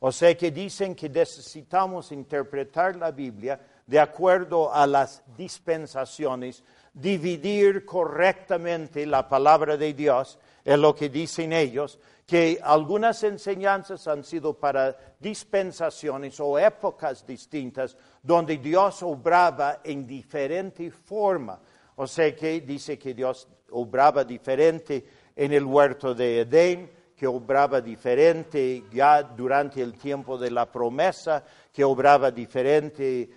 O 0.00 0.12
sea 0.12 0.36
que 0.36 0.50
dicen 0.50 0.94
que 0.94 1.08
necesitamos 1.08 2.12
interpretar 2.12 2.96
la 2.96 3.10
Biblia 3.10 3.58
de 3.86 3.98
acuerdo 3.98 4.74
a 4.74 4.86
las 4.86 5.22
dispensaciones, 5.38 6.62
dividir 6.92 7.86
correctamente 7.86 9.06
la 9.06 9.26
palabra 9.26 9.78
de 9.78 9.94
Dios, 9.94 10.38
es 10.62 10.78
lo 10.78 10.94
que 10.94 11.08
dicen 11.08 11.54
ellos, 11.54 11.98
que 12.26 12.60
algunas 12.62 13.22
enseñanzas 13.22 14.06
han 14.06 14.22
sido 14.22 14.52
para 14.52 14.94
dispensaciones 15.18 16.38
o 16.40 16.58
épocas 16.58 17.26
distintas 17.26 17.96
donde 18.22 18.58
Dios 18.58 19.02
obraba 19.02 19.80
en 19.82 20.06
diferente 20.06 20.90
forma. 20.90 21.58
O 21.96 22.06
sea 22.06 22.34
que 22.34 22.60
dice 22.60 22.98
que 22.98 23.14
Dios 23.14 23.48
obraba 23.70 24.24
diferente 24.24 25.04
en 25.36 25.52
el 25.52 25.64
huerto 25.64 26.14
de 26.14 26.40
Edén, 26.40 26.90
que 27.16 27.26
obraba 27.26 27.80
diferente 27.80 28.84
ya 28.92 29.22
durante 29.22 29.80
el 29.80 29.94
tiempo 29.94 30.36
de 30.36 30.50
la 30.50 30.70
promesa, 30.70 31.44
que 31.72 31.84
obraba 31.84 32.30
diferente 32.30 33.30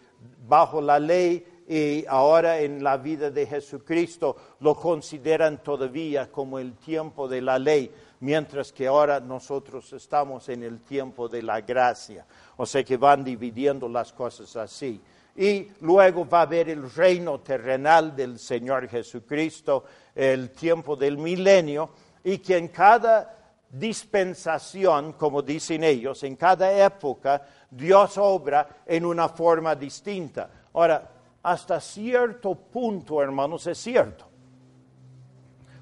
bajo 0.47 0.81
la 0.81 0.99
ley 0.99 1.45
y 1.67 2.05
ahora 2.07 2.59
en 2.59 2.81
la 2.81 2.97
vida 2.97 3.29
de 3.29 3.45
Jesucristo 3.45 4.35
lo 4.61 4.73
consideran 4.73 5.61
todavía 5.61 6.31
como 6.31 6.59
el 6.59 6.75
tiempo 6.77 7.27
de 7.27 7.41
la 7.41 7.59
ley, 7.59 7.91
mientras 8.21 8.71
que 8.71 8.87
ahora 8.87 9.19
nosotros 9.19 9.91
estamos 9.93 10.49
en 10.49 10.63
el 10.63 10.79
tiempo 10.79 11.27
de 11.27 11.43
la 11.43 11.61
gracia. 11.61 12.25
O 12.55 12.65
sea 12.65 12.83
que 12.83 12.97
van 12.97 13.23
dividiendo 13.23 13.87
las 13.89 14.13
cosas 14.13 14.55
así 14.55 14.99
y 15.37 15.71
luego 15.81 16.27
va 16.27 16.39
a 16.39 16.43
haber 16.43 16.69
el 16.69 16.91
reino 16.91 17.39
terrenal 17.41 18.15
del 18.15 18.39
Señor 18.39 18.89
Jesucristo, 18.89 19.85
el 20.15 20.49
tiempo 20.49 20.95
del 20.95 21.17
milenio, 21.19 21.91
y 22.23 22.39
que 22.39 22.57
en 22.57 22.69
cada 22.69 23.35
dispensación, 23.69 25.13
como 25.13 25.43
dicen 25.43 25.83
ellos, 25.83 26.23
en 26.23 26.35
cada 26.35 26.71
época, 26.83 27.45
Dios 27.69 28.17
obra 28.17 28.81
en 28.85 29.05
una 29.05 29.29
forma 29.29 29.75
distinta. 29.75 30.49
Ahora, 30.73 31.07
hasta 31.43 31.79
cierto 31.79 32.55
punto, 32.55 33.21
hermanos, 33.21 33.67
es 33.67 33.77
cierto. 33.77 34.25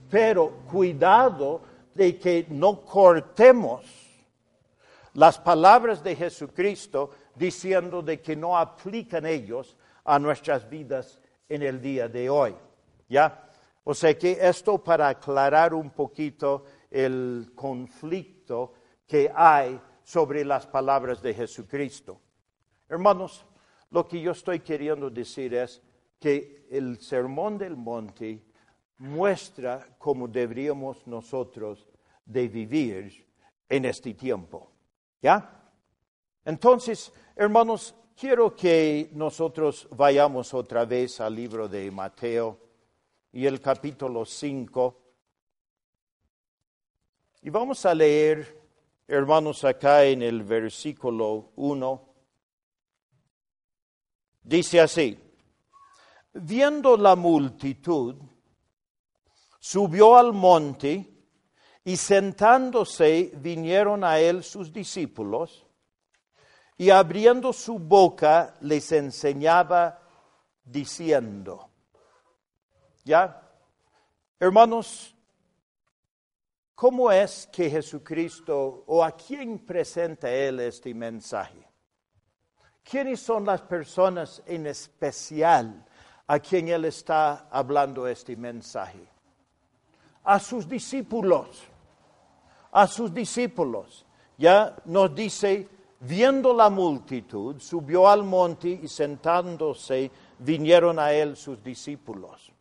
Pero 0.10 0.52
cuidado 0.70 1.62
de 1.94 2.20
que 2.20 2.46
no 2.50 2.82
cortemos 2.82 3.84
las 5.14 5.40
palabras 5.40 6.04
de 6.04 6.16
Jesucristo 6.16 7.12
diciendo 7.36 8.02
de 8.02 8.22
que 8.22 8.36
no 8.36 8.58
aplican 8.58 9.26
ellos 9.26 9.78
a 10.04 10.18
nuestras 10.20 10.70
vidas 10.70 11.20
en 11.48 11.62
el 11.62 11.82
día 11.82 12.08
de 12.08 12.30
hoy. 12.30 12.56
¿Ya? 13.08 13.50
O 13.84 13.94
sea 13.94 14.18
que 14.18 14.38
esto 14.42 14.84
para 14.84 15.10
aclarar 15.10 15.74
un 15.74 15.92
poquito 15.92 16.66
el 16.90 17.52
conflicto 17.54 18.74
que 19.06 19.32
hay 19.34 19.80
sobre 20.04 20.44
las 20.44 20.66
palabras 20.66 21.22
de 21.22 21.34
Jesucristo. 21.34 22.20
Hermanos, 22.90 23.46
lo 23.92 24.08
que 24.08 24.22
yo 24.22 24.32
estoy 24.32 24.60
queriendo 24.60 25.10
decir 25.10 25.54
es 25.54 25.82
que 26.20 26.68
el 26.72 27.00
Sermón 27.00 27.58
del 27.58 27.76
Monte 27.76 28.44
muestra 28.98 29.88
cómo 29.98 30.28
deberíamos 30.28 31.06
nosotros 31.06 31.88
de 32.26 32.48
vivir 32.48 33.28
en 33.70 33.86
este 33.86 34.14
tiempo. 34.14 34.72
¿Ya? 35.22 35.65
Entonces, 36.46 37.12
Hermanos, 37.38 37.94
quiero 38.18 38.56
que 38.56 39.10
nosotros 39.12 39.90
vayamos 39.92 40.54
otra 40.54 40.86
vez 40.86 41.20
al 41.20 41.36
libro 41.36 41.68
de 41.68 41.92
Mateo 41.92 42.58
y 43.34 43.46
el 43.46 43.60
capítulo 43.60 44.24
5. 44.24 45.02
Y 47.42 47.50
vamos 47.50 47.86
a 47.86 47.94
leer, 47.94 48.70
hermanos, 49.06 49.66
acá 49.66 50.06
en 50.06 50.22
el 50.22 50.44
versículo 50.44 51.52
1. 51.58 52.10
Dice 54.44 54.80
así, 54.80 55.20
viendo 56.32 56.96
la 56.96 57.18
multitud, 57.18 58.16
subió 59.60 60.16
al 60.16 60.32
monte 60.32 61.06
y 61.84 61.98
sentándose 61.98 63.34
vinieron 63.36 64.06
a 64.06 64.22
él 64.22 64.42
sus 64.42 64.72
discípulos 64.72 65.65
y 66.78 66.90
abriendo 66.90 67.54
su 67.54 67.80
boca 67.80 68.54
les 68.62 68.92
enseñaba 68.92 70.00
diciendo, 70.64 71.70
¿ya? 73.04 73.42
Hermanos, 74.40 75.16
¿cómo 76.74 77.12
es 77.12 77.48
que 77.52 77.70
Jesucristo 77.70 78.84
o 78.88 79.04
a 79.04 79.12
quién 79.12 79.60
presenta 79.60 80.30
él 80.30 80.60
este 80.60 80.94
mensaje? 80.94 81.66
¿Quiénes 82.84 83.22
son 83.22 83.46
las 83.46 83.62
personas 83.62 84.44
en 84.46 84.68
especial 84.68 85.86
a 86.28 86.40
quien 86.40 86.68
él 86.68 86.86
está 86.86 87.48
hablando 87.50 88.08
este 88.08 88.36
mensaje? 88.36 89.08
A 90.26 90.40
sus 90.40 90.68
discípulos, 90.68 91.64
a 92.72 92.86
sus 92.86 93.14
discípulos. 93.14 94.06
Ya 94.38 94.76
nos 94.86 95.16
dice 95.16 95.70
viendo 96.06 96.54
la 96.54 96.70
multitud, 96.70 97.60
subió 97.60 98.08
al 98.08 98.24
monte 98.24 98.70
y 98.70 98.88
sentándose 98.88 100.12
vinieron 100.40 101.00
a 101.00 101.12
él 101.12 101.36
sus 101.36 101.64
discípulos. 101.64 102.52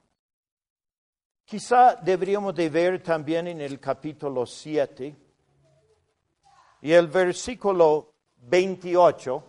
Quizá 1.44 1.96
deberíamos 1.96 2.54
de 2.54 2.70
ver 2.70 3.02
también 3.02 3.48
en 3.48 3.60
el 3.60 3.78
capítulo 3.78 4.46
7 4.46 5.14
y 6.80 6.92
el 6.92 7.08
versículo 7.08 8.12
28 8.36 9.44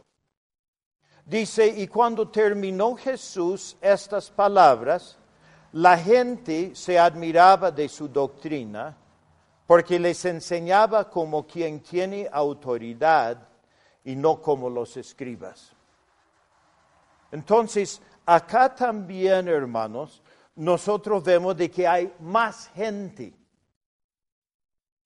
dice, 1.25 1.67
y 1.67 1.87
cuando 1.87 2.29
terminó 2.29 2.95
Jesús 2.95 3.77
estas 3.79 4.29
palabras, 4.29 5.17
la 5.71 5.97
gente 5.97 6.75
se 6.75 6.99
admiraba 6.99 7.71
de 7.71 7.87
su 7.87 8.09
doctrina 8.09 8.95
porque 9.65 9.97
les 9.97 10.23
enseñaba 10.25 11.09
como 11.09 11.47
quien 11.47 11.79
tiene 11.79 12.29
autoridad 12.31 13.54
y 14.05 14.15
no 14.15 14.41
como 14.41 14.69
los 14.69 14.95
escribas. 14.97 15.74
Entonces, 17.31 18.01
acá 18.25 18.74
también, 18.74 19.47
hermanos, 19.47 20.21
nosotros 20.55 21.24
vemos 21.24 21.57
de 21.57 21.69
que 21.69 21.88
hay 21.88 22.13
más 22.19 22.69
gente. 22.69 23.33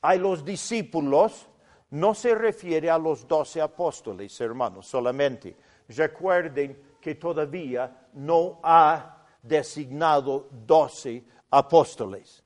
Hay 0.02 0.20
los 0.20 0.46
discípulos, 0.46 1.48
no 1.90 2.14
se 2.14 2.36
refiere 2.36 2.90
a 2.90 2.98
los 2.98 3.28
doce 3.28 3.62
apóstoles, 3.62 4.40
hermanos, 4.42 4.86
solamente. 4.86 5.58
Recuerden 5.88 6.98
que 7.02 7.16
todavía 7.16 8.08
no 8.14 8.60
ha 8.62 9.26
designado 9.42 10.50
doce 10.52 11.24
apóstoles. 11.50 12.44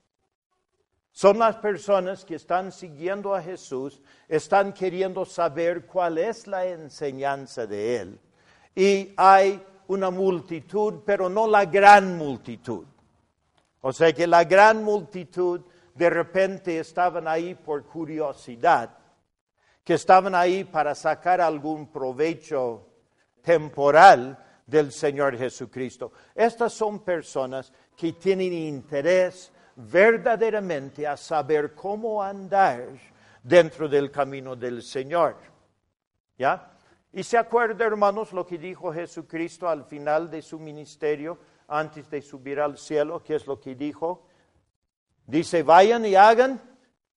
Son 1.14 1.38
las 1.38 1.58
personas 1.58 2.26
que 2.26 2.36
están 2.36 2.72
siguiendo 2.72 3.36
a 3.36 3.42
Jesús, 3.42 4.02
están 4.28 4.74
queriendo 4.74 5.26
saber 5.26 5.86
cuál 5.86 6.18
es 6.18 6.48
la 6.48 6.66
enseñanza 6.66 7.68
de 7.68 7.98
Él. 7.98 8.20
Y 8.76 9.14
hay 9.16 9.64
una 9.88 10.10
multitud, 10.10 11.02
pero 11.06 11.30
no 11.30 11.46
la 11.46 11.66
gran 11.66 12.18
multitud. 12.18 12.86
O 13.82 13.94
sea 13.94 14.12
que 14.12 14.26
la 14.26 14.44
gran 14.44 14.84
multitud 14.84 15.62
de 15.94 16.10
repente 16.10 16.80
estaban 16.80 17.28
ahí 17.28 17.54
por 17.54 17.86
curiosidad, 17.86 18.98
que 19.84 19.94
estaban 19.94 20.34
ahí 20.34 20.64
para 20.64 20.96
sacar 20.96 21.42
algún 21.42 21.92
provecho 21.92 22.88
temporal 23.44 24.44
del 24.66 24.92
Señor 24.92 25.38
Jesucristo. 25.38 26.12
Estas 26.34 26.74
son 26.74 27.02
personas 27.02 27.72
que 27.96 28.14
tienen 28.14 28.52
interés 28.52 29.53
verdaderamente 29.76 31.08
a 31.08 31.18
saber 31.18 31.74
cómo 31.74 32.22
andar 32.22 32.88
dentro 33.42 33.90
del 33.90 34.12
camino 34.12 34.56
del 34.56 34.82
Señor. 34.82 35.38
¿Ya? 36.38 36.72
Y 37.12 37.24
se 37.24 37.38
acuerda, 37.38 37.86
hermanos, 37.86 38.34
lo 38.34 38.46
que 38.46 38.58
dijo 38.58 38.92
Jesucristo 38.92 39.70
al 39.70 39.86
final 39.86 40.32
de 40.32 40.42
su 40.42 40.60
ministerio, 40.60 41.38
antes 41.68 42.10
de 42.10 42.22
subir 42.22 42.60
al 42.60 42.78
cielo, 42.78 43.24
¿qué 43.24 43.36
es 43.36 43.46
lo 43.46 43.60
que 43.60 43.76
dijo? 43.76 44.26
Dice, 45.26 45.64
vayan 45.64 46.06
y 46.06 46.16
hagan 46.16 46.60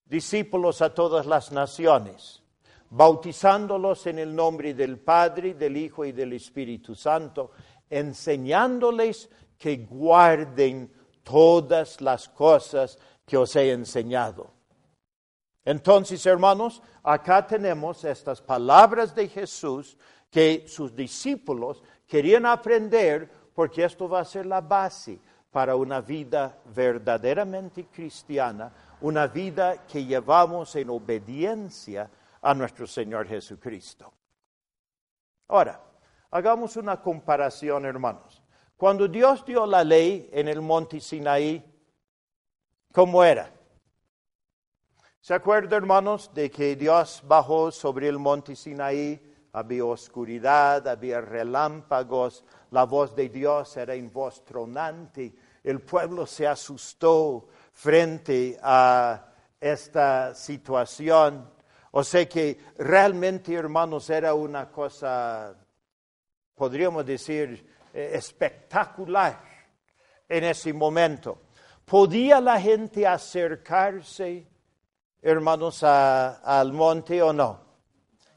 discípulos 0.05 0.81
a 0.81 0.93
todas 0.93 1.25
las 1.25 1.51
naciones, 1.51 2.43
bautizándolos 2.89 4.07
en 4.07 4.19
el 4.19 4.35
nombre 4.35 4.73
del 4.73 4.99
Padre, 4.99 5.55
del 5.55 5.75
Hijo 5.77 6.05
y 6.05 6.11
del 6.11 6.33
Espíritu 6.33 6.95
Santo, 6.95 7.51
enseñándoles 7.89 9.29
que 9.57 9.77
guarden 9.77 10.91
todas 11.27 11.99
las 11.99 12.29
cosas 12.29 12.97
que 13.25 13.35
os 13.35 13.53
he 13.57 13.71
enseñado. 13.71 14.49
Entonces, 15.65 16.25
hermanos, 16.25 16.81
acá 17.03 17.45
tenemos 17.45 18.05
estas 18.05 18.41
palabras 18.41 19.13
de 19.13 19.27
Jesús 19.27 19.97
que 20.31 20.65
sus 20.67 20.95
discípulos 20.95 21.83
querían 22.07 22.45
aprender 22.45 23.29
porque 23.53 23.83
esto 23.83 24.07
va 24.07 24.21
a 24.21 24.25
ser 24.25 24.45
la 24.45 24.61
base 24.61 25.19
para 25.51 25.75
una 25.75 25.99
vida 25.99 26.57
verdaderamente 26.73 27.87
cristiana, 27.87 28.71
una 29.01 29.27
vida 29.27 29.85
que 29.85 30.05
llevamos 30.05 30.73
en 30.77 30.89
obediencia 30.89 32.09
a 32.41 32.53
nuestro 32.53 32.87
Señor 32.87 33.27
Jesucristo. 33.27 34.13
Ahora, 35.49 35.81
hagamos 36.31 36.77
una 36.77 37.01
comparación, 37.01 37.85
hermanos. 37.85 38.26
Cuando 38.77 39.07
Dios 39.07 39.43
dio 39.43 39.65
la 39.65 39.83
ley 39.83 40.29
en 40.31 40.47
el 40.47 40.61
monte 40.61 40.99
Sinaí, 40.99 41.63
¿cómo 42.93 43.23
era? 43.23 43.51
¿Se 45.19 45.33
acuerdan, 45.33 45.81
hermanos, 45.81 46.31
de 46.31 46.51
que 46.51 46.75
Dios 46.75 47.23
bajó 47.25 47.71
sobre 47.71 48.07
el 48.07 48.19
monte 48.19 48.55
Sinaí? 48.55 49.19
Había 49.51 49.83
oscuridad, 49.83 50.87
había 50.87 51.19
relámpagos, 51.21 52.45
la 52.69 52.83
voz 52.83 53.15
de 53.15 53.29
Dios 53.29 53.75
era 53.77 53.95
en 53.95 54.13
voz 54.13 54.45
tronante. 54.45 55.33
El 55.63 55.81
pueblo 55.81 56.27
se 56.27 56.45
asustó 56.45 57.47
frente 57.73 58.59
a 58.61 59.25
esta 59.59 60.35
situación. 60.35 61.49
O 61.89 62.03
sea 62.03 62.29
que 62.29 62.59
realmente, 62.77 63.55
hermanos, 63.55 64.07
era 64.11 64.35
una 64.35 64.69
cosa, 64.69 65.55
podríamos 66.53 67.03
decir, 67.07 67.76
espectacular 67.93 69.41
en 70.27 70.43
ese 70.43 70.73
momento. 70.73 71.41
¿Podía 71.85 72.41
la 72.41 72.59
gente 72.59 73.07
acercarse, 73.07 74.45
hermanos, 75.21 75.83
al 75.83 76.73
monte 76.73 77.21
o 77.21 77.31
no? 77.31 77.61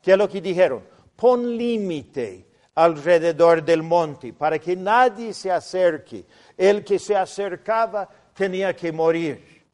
¿Qué 0.02 0.12
es 0.12 0.18
lo 0.18 0.28
que 0.28 0.40
dijeron? 0.40 0.84
Pon 1.16 1.56
límite 1.56 2.48
alrededor 2.74 3.62
del 3.62 3.82
monte 3.82 4.32
para 4.32 4.58
que 4.58 4.76
nadie 4.76 5.34
se 5.34 5.50
acerque. 5.50 6.24
El 6.56 6.84
que 6.84 6.98
se 6.98 7.16
acercaba 7.16 8.08
tenía 8.34 8.74
que 8.74 8.92
morir. 8.92 9.66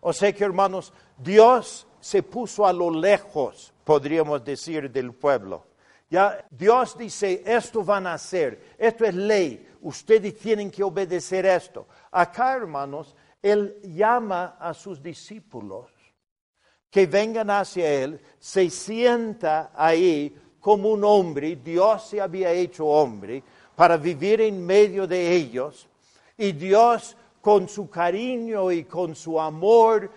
O 0.00 0.12
sea 0.12 0.32
que, 0.32 0.44
hermanos, 0.44 0.92
Dios 1.16 1.86
se 2.00 2.22
puso 2.22 2.66
a 2.66 2.72
lo 2.72 2.90
lejos, 2.90 3.72
podríamos 3.84 4.44
decir, 4.44 4.90
del 4.90 5.12
pueblo. 5.12 5.66
Ya 6.12 6.46
Dios 6.50 6.94
dice, 6.98 7.42
esto 7.46 7.82
van 7.82 8.06
a 8.06 8.12
hacer, 8.12 8.74
esto 8.76 9.06
es 9.06 9.14
ley, 9.14 9.66
ustedes 9.80 10.38
tienen 10.38 10.70
que 10.70 10.82
obedecer 10.82 11.46
esto. 11.46 11.86
Acá, 12.10 12.52
hermanos, 12.52 13.16
Él 13.40 13.80
llama 13.82 14.58
a 14.60 14.74
sus 14.74 15.02
discípulos 15.02 15.90
que 16.90 17.06
vengan 17.06 17.48
hacia 17.48 17.90
Él, 17.90 18.20
se 18.38 18.68
sienta 18.68 19.72
ahí 19.74 20.36
como 20.60 20.90
un 20.90 21.02
hombre, 21.02 21.56
Dios 21.56 22.08
se 22.08 22.20
había 22.20 22.52
hecho 22.52 22.84
hombre 22.84 23.42
para 23.74 23.96
vivir 23.96 24.42
en 24.42 24.66
medio 24.66 25.06
de 25.06 25.34
ellos, 25.34 25.88
y 26.36 26.52
Dios 26.52 27.16
con 27.40 27.70
su 27.70 27.88
cariño 27.88 28.70
y 28.70 28.84
con 28.84 29.14
su 29.16 29.40
amor, 29.40 30.10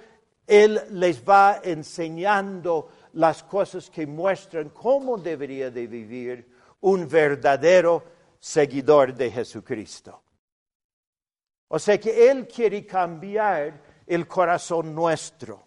Él 0.46 0.78
les 0.92 1.24
va 1.24 1.62
enseñando 1.64 2.90
las 3.16 3.44
cosas 3.44 3.90
que 3.90 4.06
muestran 4.06 4.70
cómo 4.70 5.18
debería 5.18 5.72
de 5.72 5.88
vivir 5.88 6.48
un 6.82 7.08
verdadero 7.08 8.04
seguidor 8.40 9.14
de 9.14 9.32
Jesucristo. 9.32 10.22
O 11.70 11.80
sea 11.80 11.98
que 12.00 12.30
Él 12.30 12.48
quiere 12.48 12.86
cambiar 12.86 13.82
el 14.06 14.28
corazón 14.28 14.94
nuestro. 14.94 15.64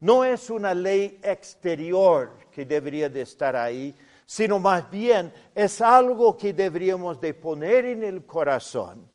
No 0.00 0.24
es 0.24 0.48
una 0.48 0.72
ley 0.72 1.20
exterior 1.22 2.38
que 2.50 2.64
debería 2.64 3.08
de 3.08 3.22
estar 3.22 3.54
ahí, 3.56 3.94
sino 4.24 4.60
más 4.60 4.88
bien 4.90 5.32
es 5.54 5.80
algo 5.80 6.36
que 6.36 6.52
deberíamos 6.52 7.20
de 7.20 7.34
poner 7.34 7.84
en 7.84 8.04
el 8.04 8.24
corazón, 8.24 9.10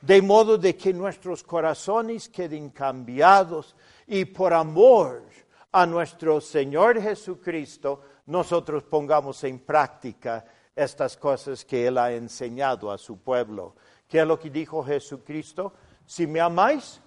de 0.00 0.22
modo 0.22 0.56
de 0.56 0.74
que 0.74 0.92
nuestros 0.92 1.42
corazones 1.42 2.30
queden 2.30 2.70
cambiados 2.70 3.76
y 4.06 4.24
por 4.24 4.54
amor 4.54 5.33
a 5.76 5.86
nuestro 5.86 6.40
Señor 6.40 7.02
Jesucristo, 7.02 8.00
nosotros 8.26 8.84
pongamos 8.84 9.42
en 9.42 9.58
práctica 9.58 10.44
estas 10.72 11.16
cosas 11.16 11.64
que 11.64 11.88
Él 11.88 11.98
ha 11.98 12.12
enseñado 12.12 12.92
a 12.92 12.96
su 12.96 13.18
pueblo. 13.18 13.74
¿Qué 14.08 14.20
es 14.20 14.26
lo 14.26 14.38
que 14.38 14.50
dijo 14.50 14.84
Jesucristo? 14.84 15.72
Si 16.06 16.28
me 16.28 16.40
amáis, 16.40 17.00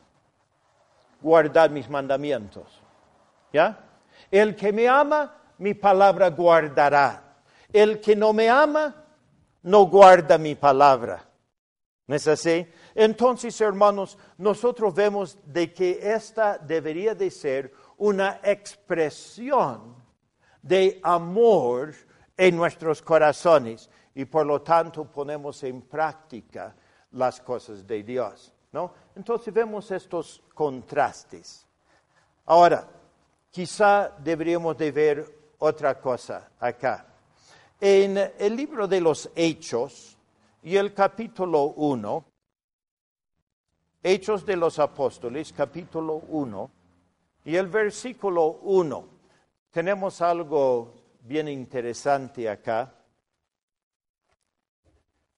guardad 1.21 1.69
mis 1.69 1.89
mandamientos. 1.89 2.81
¿Ya? 3.53 3.85
El 4.29 4.53
que 4.53 4.73
me 4.73 4.89
ama, 4.89 5.33
mi 5.59 5.73
palabra 5.73 6.29
guardará. 6.29 7.37
El 7.71 8.01
que 8.01 8.17
no 8.17 8.33
me 8.33 8.49
ama, 8.49 8.93
no 9.63 9.85
guarda 9.85 10.37
mi 10.37 10.55
palabra. 10.55 11.23
¿No 12.05 12.15
es 12.15 12.27
así? 12.27 12.67
Entonces, 12.93 13.59
hermanos, 13.61 14.17
nosotros 14.37 14.93
vemos 14.93 15.37
de 15.45 15.71
que 15.71 15.99
esta 16.01 16.57
debería 16.57 17.15
de 17.15 17.31
ser 17.31 17.73
una 17.97 18.39
expresión 18.43 19.95
de 20.61 20.99
amor 21.03 21.93
en 22.35 22.55
nuestros 22.55 23.01
corazones 23.01 23.89
y 24.13 24.25
por 24.25 24.45
lo 24.45 24.61
tanto 24.61 25.05
ponemos 25.05 25.63
en 25.63 25.81
práctica 25.83 26.75
las 27.11 27.41
cosas 27.41 27.85
de 27.85 28.03
Dios. 28.03 28.53
¿no? 28.71 28.93
Entonces 29.15 29.53
vemos 29.53 29.89
estos 29.91 30.43
contrastes. 30.53 31.65
Ahora, 32.45 32.87
quizá 33.49 34.13
deberíamos 34.19 34.77
de 34.77 34.91
ver 34.91 35.39
otra 35.59 35.99
cosa 35.99 36.51
acá. 36.59 37.05
En 37.79 38.17
el 38.37 38.55
libro 38.55 38.87
de 38.87 39.01
los 39.01 39.29
Hechos 39.35 40.17
y 40.63 40.75
el 40.75 40.93
capítulo 40.93 41.73
1, 41.75 42.25
Hechos 44.03 44.45
de 44.45 44.55
los 44.55 44.79
Apóstoles, 44.79 45.53
capítulo 45.53 46.15
1, 46.29 46.71
y 47.47 47.55
el 47.55 47.67
versículo 47.67 48.59
1, 48.63 49.07
tenemos 49.71 50.21
algo 50.21 50.93
bien 51.21 51.47
interesante 51.47 52.49
acá. 52.49 52.93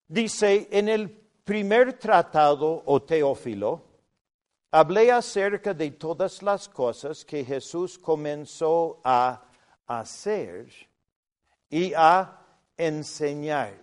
Dice, 0.08 0.68
en 0.72 0.90
el 0.90 1.12
primer 1.12 2.00
tratado 2.00 2.82
o 2.84 3.00
teófilo, 3.04 3.84
hablé 4.72 5.12
acerca 5.12 5.72
de 5.76 5.92
todas 5.92 6.42
las 6.42 6.68
cosas 6.68 7.24
que 7.24 7.46
Jesús 7.46 8.00
comenzó 8.00 9.02
a 9.04 9.44
hacer 9.86 10.68
y 11.70 11.94
a 11.96 12.44
enseñar. 12.76 13.80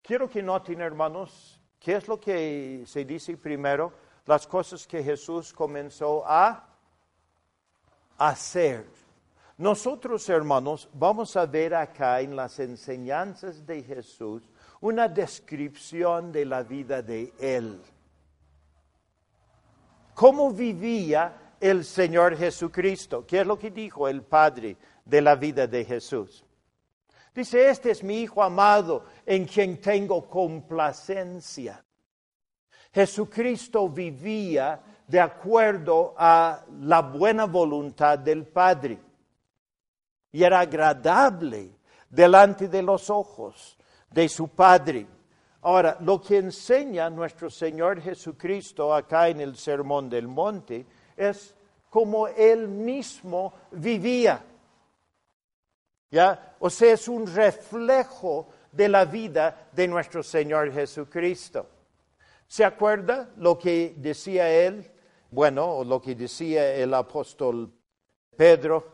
Quiero 0.00 0.30
que 0.30 0.44
noten, 0.44 0.80
hermanos, 0.80 1.60
qué 1.80 1.96
es 1.96 2.06
lo 2.06 2.20
que 2.20 2.84
se 2.86 3.04
dice 3.04 3.36
primero, 3.36 4.05
las 4.26 4.46
cosas 4.46 4.86
que 4.86 5.02
Jesús 5.02 5.52
comenzó 5.52 6.24
a 6.26 6.68
hacer. 8.18 8.86
Nosotros, 9.58 10.28
hermanos, 10.28 10.88
vamos 10.92 11.36
a 11.36 11.46
ver 11.46 11.74
acá 11.74 12.20
en 12.20 12.36
las 12.36 12.58
enseñanzas 12.58 13.64
de 13.64 13.82
Jesús 13.82 14.42
una 14.80 15.08
descripción 15.08 16.30
de 16.30 16.44
la 16.44 16.62
vida 16.62 17.00
de 17.00 17.32
Él. 17.38 17.80
¿Cómo 20.14 20.50
vivía 20.50 21.54
el 21.60 21.84
Señor 21.84 22.36
Jesucristo? 22.36 23.24
¿Qué 23.26 23.40
es 23.40 23.46
lo 23.46 23.58
que 23.58 23.70
dijo 23.70 24.08
el 24.08 24.22
Padre 24.22 24.76
de 25.04 25.22
la 25.22 25.36
vida 25.36 25.66
de 25.66 25.84
Jesús? 25.84 26.44
Dice, 27.34 27.68
este 27.68 27.90
es 27.90 28.02
mi 28.02 28.22
Hijo 28.22 28.42
amado 28.42 29.04
en 29.24 29.46
quien 29.46 29.80
tengo 29.80 30.28
complacencia. 30.28 31.85
Jesucristo 32.96 33.90
vivía 33.90 34.80
de 35.06 35.20
acuerdo 35.20 36.14
a 36.16 36.64
la 36.80 37.02
buena 37.02 37.44
voluntad 37.44 38.18
del 38.18 38.46
Padre. 38.46 38.98
Y 40.32 40.42
era 40.42 40.60
agradable 40.60 41.72
delante 42.08 42.68
de 42.68 42.80
los 42.80 43.10
ojos 43.10 43.76
de 44.10 44.26
su 44.30 44.48
Padre. 44.48 45.06
Ahora, 45.60 45.98
lo 46.00 46.22
que 46.22 46.38
enseña 46.38 47.10
nuestro 47.10 47.50
Señor 47.50 48.00
Jesucristo 48.00 48.94
acá 48.94 49.28
en 49.28 49.42
el 49.42 49.58
Sermón 49.58 50.08
del 50.08 50.26
Monte 50.26 50.86
es 51.18 51.54
cómo 51.90 52.28
Él 52.28 52.66
mismo 52.66 53.52
vivía. 53.72 54.42
¿Ya? 56.10 56.56
O 56.60 56.70
sea, 56.70 56.94
es 56.94 57.08
un 57.08 57.26
reflejo 57.26 58.48
de 58.72 58.88
la 58.88 59.04
vida 59.04 59.68
de 59.70 59.86
nuestro 59.86 60.22
Señor 60.22 60.72
Jesucristo. 60.72 61.75
¿Se 62.48 62.64
acuerda 62.64 63.32
lo 63.36 63.58
que 63.58 63.94
decía 63.96 64.48
Él 64.50 64.92
bueno, 65.30 65.82
lo 65.84 66.00
que 66.00 66.14
decía 66.14 66.74
el 66.76 66.94
apóstol 66.94 67.72
Pedro, 68.36 68.92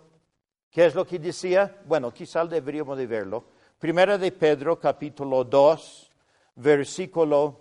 ¿qué 0.70 0.86
es 0.86 0.94
lo 0.94 1.06
que 1.06 1.18
decía? 1.18 1.82
Bueno, 1.84 2.12
quizá 2.12 2.44
deberíamos 2.44 2.96
de 2.96 3.06
verlo. 3.06 3.44
Primera 3.78 4.16
de 4.16 4.32
Pedro, 4.32 4.78
capítulo 4.80 5.44
2, 5.44 6.10
versículo 6.56 7.60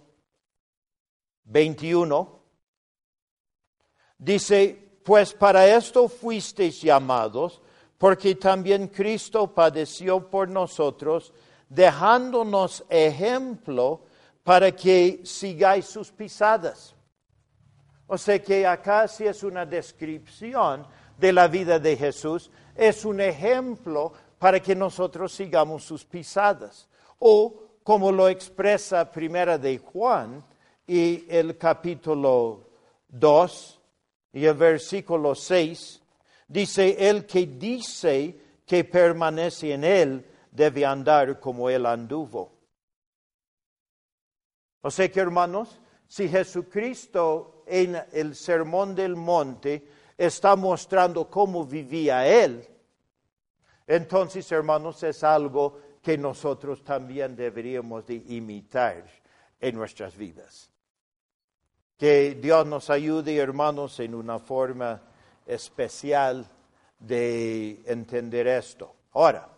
21. 1.44 2.40
Dice, 4.18 5.00
pues 5.04 5.34
para 5.34 5.68
esto 5.68 6.08
fuisteis 6.08 6.82
llamados, 6.82 7.62
porque 7.98 8.36
también 8.36 8.88
Cristo 8.88 9.54
padeció 9.54 10.30
por 10.30 10.48
nosotros, 10.48 11.34
dejándonos 11.68 12.86
ejemplo 12.90 14.06
para 14.44 14.72
que 14.72 15.22
sigáis 15.24 15.86
sus 15.86 16.12
pisadas. 16.12 16.96
O 18.08 18.18
sea 18.18 18.42
que 18.42 18.66
acá 18.66 19.08
sí 19.08 19.26
es 19.26 19.44
una 19.44 19.66
descripción 19.66 20.86
de 21.18 21.32
la 21.32 21.48
vida 21.48 21.80
de 21.80 21.96
Jesús, 21.96 22.52
es 22.76 23.06
un 23.06 23.22
ejemplo 23.22 24.12
para 24.38 24.60
que 24.60 24.76
nosotros 24.76 25.32
sigamos 25.32 25.84
sus 25.84 26.04
pisadas. 26.04 26.90
O 27.20 27.54
como 27.84 28.12
lo 28.12 28.28
expresa 28.28 29.10
Primera 29.12 29.58
de 29.58 29.78
Juan 29.78 30.44
y 30.88 31.26
el 31.30 31.58
capítulo 31.58 32.68
2 33.08 33.80
y 34.34 34.46
el 34.46 34.56
versículo 34.56 35.36
6, 35.36 36.02
dice, 36.48 37.10
el 37.10 37.26
que 37.26 37.46
dice 37.46 38.38
que 38.66 38.84
permanece 38.84 39.74
en 39.74 39.84
él 39.84 40.26
debe 40.52 40.86
andar 40.86 41.40
como 41.40 41.70
él 41.70 41.86
anduvo. 41.86 42.61
O 44.82 44.92
sea 44.92 45.12
que 45.12 45.20
hermanos, 45.20 45.80
si 46.08 46.28
Jesucristo 46.28 47.64
en 47.66 47.98
el 48.12 48.36
Sermón 48.36 48.96
del 48.96 49.16
Monte 49.16 49.88
está 50.18 50.56
mostrando 50.56 51.30
cómo 51.30 51.66
vivía 51.66 52.28
Él, 52.28 52.68
entonces, 53.88 54.50
hermanos, 54.52 55.04
es 55.04 55.24
algo 55.24 55.80
que 56.02 56.18
nosotros 56.18 56.84
también 56.84 57.36
deberíamos 57.36 58.06
de 58.06 58.16
imitar 58.16 59.06
en 59.60 59.76
nuestras 59.76 60.16
vidas. 60.16 60.72
Que 61.98 62.36
Dios 62.36 62.66
nos 62.66 62.90
ayude, 62.90 63.36
hermanos, 63.36 64.00
en 64.00 64.16
una 64.16 64.40
forma 64.40 65.02
especial 65.46 66.50
de 66.98 67.84
entender 67.86 68.48
esto. 68.48 68.96
Ahora, 69.12 69.50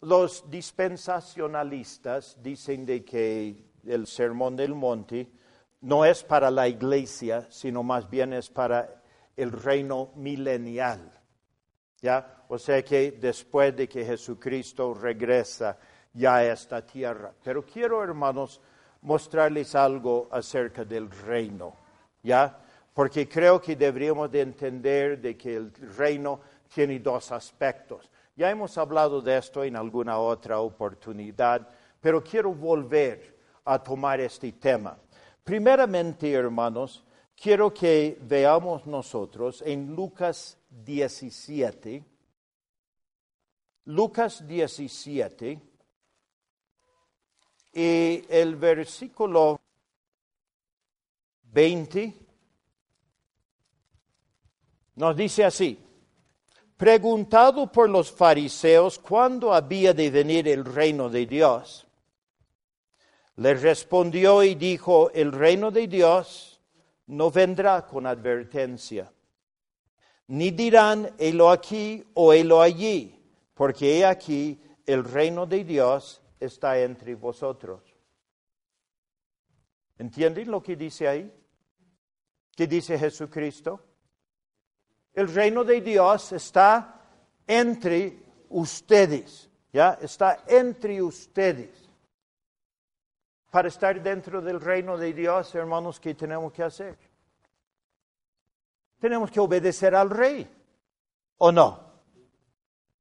los 0.00 0.50
dispensacionalistas 0.50 2.42
dicen 2.42 2.86
de 2.86 3.04
que 3.04 3.73
el 3.86 4.06
Sermón 4.06 4.56
del 4.56 4.74
Monte 4.74 5.28
no 5.80 6.04
es 6.04 6.22
para 6.24 6.50
la 6.50 6.66
iglesia, 6.66 7.46
sino 7.50 7.82
más 7.82 8.08
bien 8.08 8.32
es 8.32 8.48
para 8.48 9.02
el 9.36 9.52
reino 9.52 10.10
milenial. 10.16 11.12
¿Ya? 12.00 12.44
O 12.48 12.58
sea 12.58 12.82
que 12.82 13.12
después 13.12 13.74
de 13.76 13.88
que 13.88 14.04
Jesucristo 14.04 14.94
regresa 14.94 15.78
ya 16.12 16.36
a 16.36 16.44
esta 16.44 16.84
tierra. 16.84 17.32
Pero 17.42 17.64
quiero, 17.64 18.02
hermanos, 18.02 18.60
mostrarles 19.02 19.74
algo 19.74 20.28
acerca 20.30 20.84
del 20.84 21.10
reino. 21.10 21.74
¿Ya? 22.22 22.58
Porque 22.92 23.28
creo 23.28 23.60
que 23.60 23.76
deberíamos 23.76 24.30
de 24.30 24.40
entender 24.40 25.20
de 25.20 25.36
que 25.36 25.56
el 25.56 25.72
reino 25.96 26.40
tiene 26.72 26.98
dos 27.00 27.32
aspectos. 27.32 28.10
Ya 28.36 28.50
hemos 28.50 28.76
hablado 28.78 29.20
de 29.20 29.36
esto 29.36 29.62
en 29.62 29.76
alguna 29.76 30.18
otra 30.18 30.60
oportunidad, 30.60 31.68
pero 32.00 32.22
quiero 32.22 32.52
volver 32.52 33.33
a 33.64 33.82
tomar 33.82 34.20
este 34.20 34.52
tema. 34.52 34.98
Primeramente, 35.42 36.32
hermanos, 36.32 37.04
quiero 37.36 37.72
que 37.72 38.18
veamos 38.22 38.86
nosotros 38.86 39.62
en 39.66 39.94
Lucas 39.94 40.58
17, 40.68 42.04
Lucas 43.86 44.46
17, 44.46 45.60
y 47.74 48.24
el 48.28 48.56
versículo 48.56 49.60
20 51.42 52.24
nos 54.96 55.16
dice 55.16 55.44
así, 55.44 55.78
preguntado 56.76 57.70
por 57.70 57.90
los 57.90 58.12
fariseos 58.12 58.98
cuándo 58.98 59.52
había 59.52 59.92
de 59.92 60.10
venir 60.10 60.46
el 60.48 60.64
reino 60.64 61.08
de 61.08 61.26
Dios, 61.26 61.83
Le 63.36 63.54
respondió 63.54 64.42
y 64.42 64.54
dijo, 64.54 65.10
el 65.10 65.32
reino 65.32 65.70
de 65.70 65.88
Dios 65.88 66.60
no 67.06 67.30
vendrá 67.30 67.84
con 67.86 68.06
advertencia, 68.06 69.12
ni 70.28 70.50
dirán, 70.50 71.14
helo 71.18 71.50
aquí 71.50 72.04
o 72.14 72.32
helo 72.32 72.62
allí, 72.62 73.20
porque 73.54 73.98
he 73.98 74.06
aquí, 74.06 74.60
el 74.86 75.04
reino 75.04 75.46
de 75.46 75.64
Dios 75.64 76.22
está 76.38 76.78
entre 76.78 77.14
vosotros. 77.14 77.82
¿Entienden 79.98 80.50
lo 80.50 80.62
que 80.62 80.76
dice 80.76 81.08
ahí? 81.08 81.32
¿Qué 82.54 82.66
dice 82.66 82.98
Jesucristo? 82.98 83.80
El 85.12 85.32
reino 85.32 85.64
de 85.64 85.80
Dios 85.80 86.32
está 86.32 87.00
entre 87.46 88.18
ustedes, 88.48 89.48
¿ya? 89.72 89.98
Está 90.00 90.44
entre 90.46 91.00
ustedes. 91.02 91.83
Para 93.54 93.68
estar 93.68 94.02
dentro 94.02 94.42
del 94.42 94.60
reino 94.60 94.98
de 94.98 95.12
Dios, 95.12 95.54
hermanos, 95.54 96.00
¿qué 96.00 96.12
tenemos 96.12 96.52
que 96.52 96.64
hacer? 96.64 96.98
Tenemos 98.98 99.30
que 99.30 99.38
obedecer 99.38 99.94
al 99.94 100.10
rey, 100.10 100.50
¿o 101.38 101.52
no? 101.52 101.78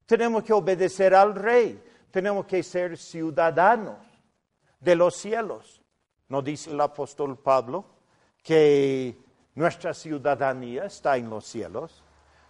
Tenemos 0.05 0.43
que 0.43 0.53
obedecer 0.53 1.15
al 1.15 1.33
rey, 1.33 1.83
tenemos 2.11 2.45
que 2.45 2.61
ser 2.61 2.99
ciudadanos 2.99 3.97
de 4.79 4.95
los 4.95 5.15
cielos. 5.15 5.81
¿No 6.29 6.43
dice 6.43 6.69
el 6.69 6.81
apóstol 6.81 7.35
Pablo 7.39 7.85
que 8.43 9.17
nuestra 9.55 9.91
ciudadanía 9.91 10.85
está 10.85 11.17
en 11.17 11.31
los 11.31 11.47
cielos, 11.47 12.03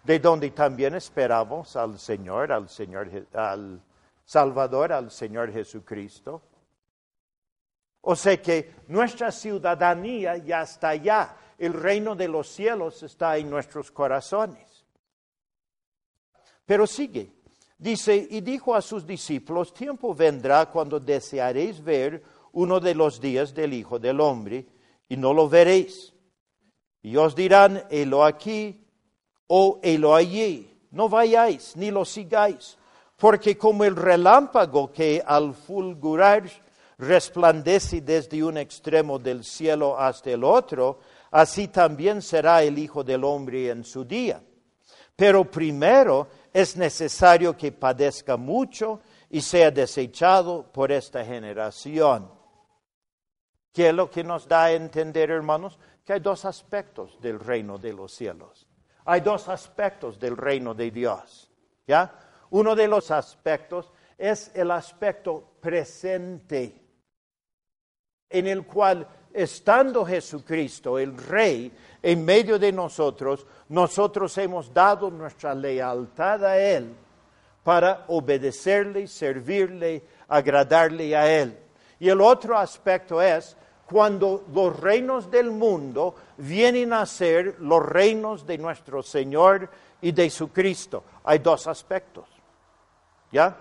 de 0.04 0.20
donde 0.20 0.52
también 0.52 0.94
esperamos 0.96 1.78
al 1.78 1.98
Señor, 1.98 2.52
al 2.52 2.68
Señor, 2.68 3.10
al 3.32 3.82
Salvador, 4.26 4.92
al 4.92 5.10
Señor 5.10 5.54
Jesucristo. 5.54 6.42
O 8.06 8.16
sea 8.16 8.42
que 8.42 8.76
nuestra 8.88 9.32
ciudadanía 9.32 10.38
ya 10.38 10.63
está 10.63 10.89
allá, 10.89 11.38
el 11.58 11.74
reino 11.74 12.16
de 12.16 12.28
los 12.28 12.50
cielos 12.50 13.02
está 13.02 13.38
en 13.38 13.50
nuestros 13.50 13.92
corazones. 13.92 14.86
Pero 16.66 16.86
sigue, 16.86 17.32
dice, 17.78 18.28
y 18.30 18.42
dijo 18.42 18.76
a 18.76 18.82
sus 18.82 19.08
discípulos, 19.08 19.74
tiempo 19.74 20.13
vendrá 20.13 20.66
cuando 20.66 21.00
desearéis 21.00 21.82
ver 21.82 22.22
uno 22.52 22.82
de 22.82 22.94
los 22.94 23.22
días 23.22 23.54
del 23.54 23.74
Hijo 23.74 23.98
del 23.98 24.20
Hombre, 24.20 24.66
y 25.08 25.16
no 25.16 25.34
lo 25.34 25.48
veréis. 25.48 26.13
Y 27.02 27.16
os 27.16 27.34
dirán, 27.36 27.86
helo 27.89 28.26
aquí 28.26 28.86
o 29.48 29.80
helo 29.82 30.13
allí. 30.13 30.70
No 30.92 31.08
vayáis 31.08 31.76
ni 31.78 31.89
lo 31.89 32.04
sigáis, 32.04 32.78
porque 33.16 33.58
como 33.58 33.86
el 33.86 33.96
relámpago 33.96 34.92
que 34.92 35.24
al 35.26 35.54
fulgurar 35.54 36.44
resplandece 36.97 38.01
desde 38.01 38.43
un 38.43 38.58
extremo 38.58 39.19
del 39.19 39.43
cielo 39.43 39.97
hasta 39.97 40.32
el 40.32 40.43
otro, 40.43 40.99
así 41.32 41.67
también 41.67 42.21
será 42.21 42.63
el 42.63 42.77
Hijo 42.77 43.03
del 43.03 43.23
Hombre 43.23 43.69
en 43.69 43.84
su 43.84 44.06
día. 44.06 44.41
Pero 45.15 45.49
primero 45.49 46.27
es 46.51 46.75
necesario 46.75 47.56
que 47.56 47.71
padezca 47.71 48.38
mucho 48.38 49.01
y 49.29 49.41
sea 49.41 49.71
desechado 49.71 50.71
por 50.71 50.91
esta 50.91 51.23
generación. 51.23 52.32
¿Qué 53.71 53.89
es 53.89 53.93
lo 53.93 54.10
que 54.10 54.23
nos 54.23 54.47
da 54.47 54.65
a 54.65 54.71
entender, 54.71 55.32
hermanos? 55.32 55.79
Que 56.06 56.13
hay 56.13 56.19
dos 56.19 56.45
aspectos 56.45 57.19
del 57.19 57.39
reino 57.39 57.77
de 57.77 57.93
los 57.93 58.13
cielos. 58.13 58.67
Hay 59.06 59.21
dos 59.21 59.49
aspectos 59.49 60.19
del 60.19 60.38
reino 60.38 60.73
de 60.73 60.91
Dios. 60.91 61.51
¿Ya? 61.88 62.13
Uno 62.51 62.75
de 62.75 62.88
los 62.88 63.10
aspectos 63.10 63.91
es 64.17 64.51
el 64.53 64.69
aspecto 64.71 65.56
presente, 65.60 66.83
en 68.34 68.48
el 68.48 68.65
cual, 68.65 69.08
estando 69.32 70.04
Jesucristo, 70.04 70.98
el 70.98 71.15
Rey, 71.15 71.72
en 72.02 72.26
medio 72.26 72.58
de 72.58 72.72
nosotros, 72.72 73.46
nosotros 73.69 74.36
hemos 74.39 74.74
dado 74.74 75.10
nuestra 75.12 75.54
lealtad 75.54 76.43
a 76.43 76.58
Él 76.58 76.96
para 77.63 78.06
obedecerle, 78.08 79.08
servirle, 79.08 80.04
agradarle 80.28 81.15
a 81.15 81.32
Él. 81.32 81.58
Y 82.00 82.10
el 82.10 82.19
otro 82.19 82.58
aspecto 82.58 83.22
es 83.22 83.56
cuando 83.86 84.46
los 84.52 84.80
reinos 84.80 85.30
del 85.30 85.52
mundo 85.52 86.15
vienen 86.38 86.91
a 86.91 87.06
ser 87.06 87.58
los 87.60 87.86
reinos 87.86 88.48
de 88.48 88.58
nuestro 88.58 89.04
Señor 89.04 89.69
y 90.02 90.12
de 90.12 90.30
su 90.32 90.52
Cristo. 90.52 91.04
Hay 91.24 91.39
dos 91.39 91.67
aspectos. 91.67 92.26
¿Ya? 93.32 93.56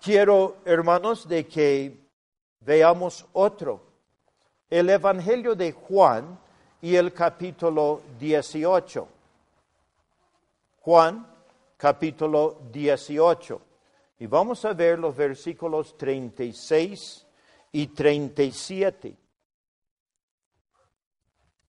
Quiero, 0.00 0.56
hermanos, 0.64 1.28
de 1.28 1.46
que 1.46 2.08
veamos 2.60 3.26
otro. 3.32 3.87
El 4.70 4.90
Evangelio 4.90 5.54
de 5.54 5.72
Juan 5.72 6.38
y 6.82 6.94
el 6.94 7.14
capítulo 7.14 8.02
18. 8.18 9.08
Juan, 10.80 11.26
capítulo 11.78 12.60
18. 12.70 13.62
Y 14.18 14.26
vamos 14.26 14.66
a 14.66 14.74
ver 14.74 14.98
los 14.98 15.16
versículos 15.16 15.96
36 15.96 17.26
y 17.72 17.86
37. 17.86 19.16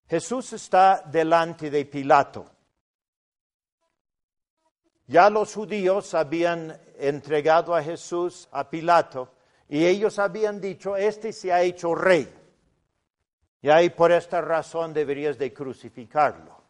Jesús 0.06 0.52
está 0.52 1.02
delante 1.06 1.70
de 1.70 1.86
Pilato. 1.86 2.50
Ya 5.06 5.30
los 5.30 5.54
judíos 5.54 6.12
habían 6.12 6.78
entregado 6.98 7.74
a 7.74 7.82
Jesús 7.82 8.46
a 8.52 8.68
Pilato 8.68 9.32
y 9.70 9.86
ellos 9.86 10.18
habían 10.18 10.60
dicho, 10.60 10.98
este 10.98 11.32
se 11.32 11.50
ha 11.50 11.62
hecho 11.62 11.94
rey. 11.94 12.39
Y 13.62 13.90
por 13.90 14.12
esta 14.12 14.40
razón 14.40 14.92
deberías 14.92 15.38
de 15.38 15.52
crucificarlo. 15.52 16.60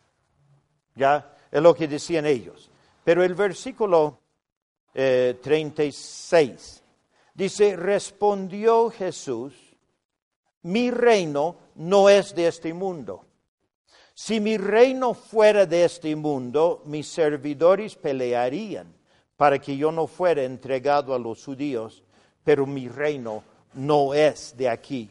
Ya 0.95 1.37
es 1.51 1.63
lo 1.63 1.75
que 1.75 1.87
decían 1.87 2.27
ellos. 2.27 2.71
Pero 3.05 3.23
el 3.23 3.35
versículo 3.35 4.19
36 4.93 6.33
eh, 6.33 6.83
dice, 7.35 7.77
respondió 7.77 8.91
Jesús, 8.91 9.55
mi 10.63 10.91
reino 10.91 11.57
no 11.77 12.09
es 12.09 12.35
de 12.35 12.49
este 12.49 12.75
mundo. 12.75 13.25
Si 14.15 14.41
mi 14.41 14.59
reino 14.59 15.15
fuera 15.15 15.65
de 15.65 15.85
este 15.85 16.15
mundo, 16.15 16.83
mis 16.85 17.07
servidores 17.09 17.97
pelearían 17.97 18.93
para 19.37 19.59
que 19.59 19.77
yo 19.77 19.91
no 19.91 20.07
fuera 20.07 20.43
entregado 20.43 21.15
a 21.15 21.19
los 21.19 21.43
judíos, 21.43 22.03
pero 22.45 22.67
mi 22.67 22.89
reino 22.89 23.43
no 23.73 24.13
es 24.13 24.55
de 24.57 24.69
aquí. 24.69 25.09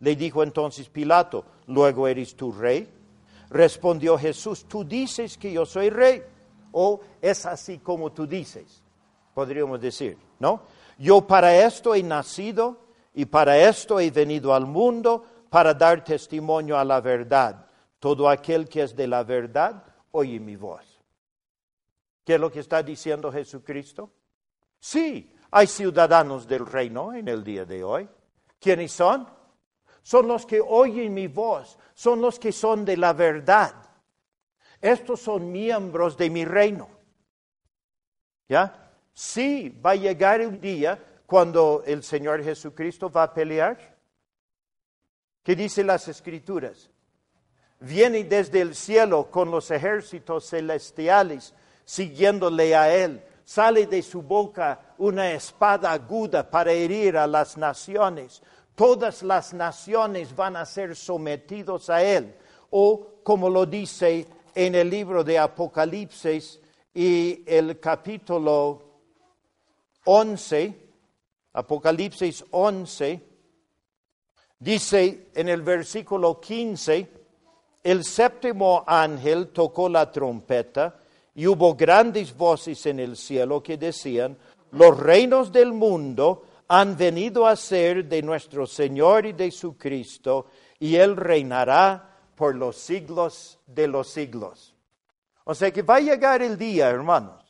Le 0.00 0.16
dijo 0.16 0.42
entonces 0.42 0.88
Pilato, 0.88 1.44
luego 1.66 2.06
eres 2.06 2.36
tu 2.36 2.52
rey. 2.52 2.88
Respondió 3.50 4.18
Jesús, 4.18 4.66
tú 4.66 4.84
dices 4.84 5.38
que 5.38 5.52
yo 5.52 5.64
soy 5.64 5.90
rey, 5.90 6.22
o 6.72 7.00
es 7.22 7.46
así 7.46 7.78
como 7.78 8.12
tú 8.12 8.26
dices, 8.26 8.82
podríamos 9.32 9.80
decir, 9.80 10.18
¿no? 10.38 10.62
Yo 10.98 11.26
para 11.26 11.56
esto 11.64 11.94
he 11.94 12.02
nacido 12.02 12.78
y 13.14 13.24
para 13.24 13.56
esto 13.58 14.00
he 14.00 14.10
venido 14.10 14.52
al 14.52 14.66
mundo, 14.66 15.24
para 15.48 15.72
dar 15.72 16.04
testimonio 16.04 16.76
a 16.76 16.84
la 16.84 17.00
verdad. 17.00 17.66
Todo 17.98 18.28
aquel 18.28 18.68
que 18.68 18.82
es 18.82 18.94
de 18.94 19.06
la 19.06 19.22
verdad, 19.22 19.82
oye 20.10 20.38
mi 20.38 20.56
voz. 20.56 20.84
¿Qué 22.24 22.34
es 22.34 22.40
lo 22.40 22.50
que 22.50 22.60
está 22.60 22.82
diciendo 22.82 23.30
Jesucristo? 23.30 24.10
Sí, 24.78 25.32
hay 25.50 25.66
ciudadanos 25.66 26.46
del 26.46 26.66
reino 26.66 27.14
en 27.14 27.28
el 27.28 27.42
día 27.42 27.64
de 27.64 27.84
hoy. 27.84 28.08
¿Quiénes 28.60 28.92
son? 28.92 29.26
Son 30.06 30.28
los 30.28 30.46
que 30.46 30.60
oyen 30.60 31.12
mi 31.12 31.26
voz, 31.26 31.76
son 31.92 32.20
los 32.20 32.38
que 32.38 32.52
son 32.52 32.84
de 32.84 32.96
la 32.96 33.12
verdad. 33.12 33.74
Estos 34.80 35.18
son 35.20 35.50
miembros 35.50 36.16
de 36.16 36.30
mi 36.30 36.44
reino. 36.44 36.88
¿Ya? 38.48 38.92
Sí, 39.12 39.68
va 39.84 39.90
a 39.90 39.96
llegar 39.96 40.40
un 40.42 40.60
día 40.60 40.96
cuando 41.26 41.82
el 41.84 42.04
Señor 42.04 42.44
Jesucristo 42.44 43.10
va 43.10 43.24
a 43.24 43.34
pelear. 43.34 43.96
¿Qué 45.42 45.56
dicen 45.56 45.88
las 45.88 46.06
escrituras? 46.06 46.88
viene 47.80 48.22
desde 48.22 48.60
el 48.60 48.76
cielo 48.76 49.28
con 49.28 49.50
los 49.50 49.72
ejércitos 49.72 50.48
celestiales 50.48 51.52
siguiéndole 51.84 52.76
a 52.76 52.94
él. 52.94 53.22
Sale 53.44 53.86
de 53.86 54.02
su 54.02 54.22
boca 54.22 54.94
una 54.98 55.32
espada 55.32 55.90
aguda 55.90 56.48
para 56.48 56.72
herir 56.72 57.16
a 57.16 57.26
las 57.26 57.56
naciones. 57.56 58.42
Todas 58.76 59.22
las 59.22 59.54
naciones 59.54 60.36
van 60.36 60.54
a 60.54 60.66
ser 60.66 60.94
sometidos 60.94 61.90
a 61.90 62.02
él. 62.02 62.36
O 62.70 63.06
como 63.22 63.48
lo 63.48 63.64
dice 63.64 64.26
en 64.54 64.74
el 64.74 64.90
libro 64.90 65.24
de 65.24 65.38
Apocalipsis 65.38 66.60
y 66.94 67.42
el 67.46 67.80
capítulo 67.80 68.82
11, 70.04 70.88
Apocalipsis 71.54 72.44
11, 72.50 73.20
dice 74.58 75.28
en 75.34 75.48
el 75.48 75.62
versículo 75.62 76.38
15, 76.38 77.10
el 77.82 78.04
séptimo 78.04 78.84
ángel 78.86 79.48
tocó 79.48 79.88
la 79.88 80.12
trompeta 80.12 81.00
y 81.34 81.46
hubo 81.46 81.74
grandes 81.74 82.36
voces 82.36 82.84
en 82.86 83.00
el 83.00 83.16
cielo 83.16 83.62
que 83.62 83.78
decían, 83.78 84.36
los 84.72 84.98
reinos 84.98 85.50
del 85.50 85.72
mundo 85.72 86.44
han 86.68 86.96
venido 86.96 87.46
a 87.46 87.56
ser 87.56 88.06
de 88.06 88.22
nuestro 88.22 88.66
Señor 88.66 89.26
y 89.26 89.32
de 89.32 89.50
su 89.50 89.76
Cristo, 89.76 90.46
y 90.78 90.96
Él 90.96 91.16
reinará 91.16 92.16
por 92.34 92.54
los 92.54 92.76
siglos 92.76 93.58
de 93.66 93.88
los 93.88 94.08
siglos. 94.08 94.74
O 95.44 95.54
sea 95.54 95.70
que 95.72 95.82
va 95.82 95.96
a 95.96 96.00
llegar 96.00 96.42
el 96.42 96.58
día, 96.58 96.90
hermanos. 96.90 97.44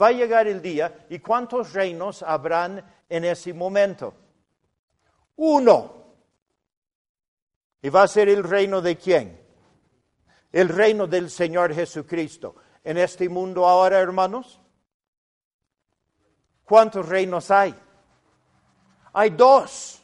Va 0.00 0.08
a 0.08 0.12
llegar 0.12 0.46
el 0.46 0.62
día. 0.62 1.06
¿Y 1.10 1.18
cuántos 1.18 1.72
reinos 1.72 2.22
habrán 2.22 2.84
en 3.08 3.24
ese 3.24 3.52
momento? 3.52 4.14
Uno. 5.36 6.04
¿Y 7.82 7.88
va 7.90 8.04
a 8.04 8.08
ser 8.08 8.28
el 8.28 8.42
reino 8.42 8.80
de 8.80 8.96
quién? 8.96 9.40
El 10.52 10.68
reino 10.68 11.06
del 11.06 11.30
Señor 11.30 11.74
Jesucristo. 11.74 12.54
En 12.82 12.96
este 12.96 13.28
mundo 13.28 13.66
ahora, 13.66 13.98
hermanos, 13.98 14.60
¿cuántos 16.64 17.08
reinos 17.08 17.50
hay? 17.50 17.74
Hay 19.14 19.30
dos. 19.30 20.00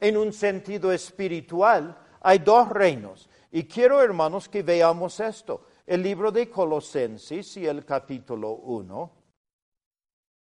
En 0.00 0.16
un 0.16 0.32
sentido 0.32 0.90
espiritual, 0.90 1.96
hay 2.20 2.38
dos 2.38 2.68
reinos. 2.70 3.28
Y 3.52 3.64
quiero, 3.64 4.02
hermanos, 4.02 4.48
que 4.48 4.62
veamos 4.62 5.20
esto 5.20 5.66
el 5.86 6.02
libro 6.02 6.32
de 6.32 6.48
Colosenses 6.48 7.56
y 7.56 7.66
el 7.66 7.84
capítulo 7.84 8.52
1. 8.52 9.10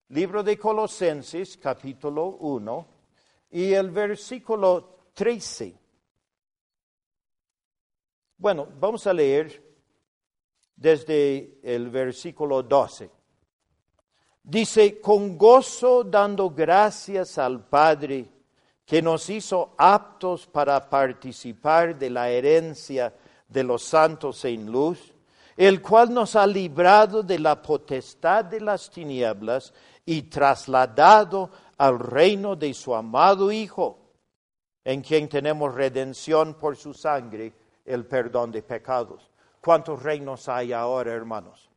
Libro 0.09 0.43
de 0.43 0.57
Colosenses, 0.57 1.57
capítulo 1.57 2.37
1, 2.39 2.87
y 3.51 3.73
el 3.73 3.89
versículo 3.91 4.97
13. 5.13 5.73
Bueno, 8.37 8.67
vamos 8.79 9.05
a 9.07 9.13
leer 9.13 9.61
desde 10.75 11.59
el 11.63 11.89
versículo 11.89 12.63
12. 12.63 13.09
Dice, 14.43 14.99
con 14.99 15.37
gozo 15.37 16.03
dando 16.03 16.49
gracias 16.49 17.37
al 17.37 17.65
Padre 17.65 18.29
que 18.85 19.01
nos 19.01 19.29
hizo 19.29 19.73
aptos 19.77 20.47
para 20.47 20.89
participar 20.89 21.97
de 21.97 22.09
la 22.09 22.29
herencia 22.29 23.13
de 23.47 23.63
los 23.63 23.83
santos 23.83 24.43
en 24.45 24.71
luz 24.71 25.13
el 25.57 25.81
cual 25.81 26.13
nos 26.13 26.35
ha 26.35 26.47
librado 26.47 27.23
de 27.23 27.39
la 27.39 27.61
potestad 27.61 28.45
de 28.45 28.61
las 28.61 28.89
tinieblas 28.89 29.73
y 30.05 30.23
trasladado 30.23 31.49
al 31.77 31.99
reino 31.99 32.55
de 32.55 32.73
su 32.73 32.95
amado 32.95 33.51
Hijo, 33.51 33.99
en 34.83 35.01
quien 35.01 35.29
tenemos 35.29 35.73
redención 35.73 36.55
por 36.55 36.75
su 36.75 36.93
sangre, 36.93 37.53
el 37.85 38.05
perdón 38.05 38.51
de 38.51 38.63
pecados. 38.63 39.29
¿Cuántos 39.59 40.01
reinos 40.01 40.47
hay 40.49 40.73
ahora, 40.73 41.11
hermanos? 41.11 41.70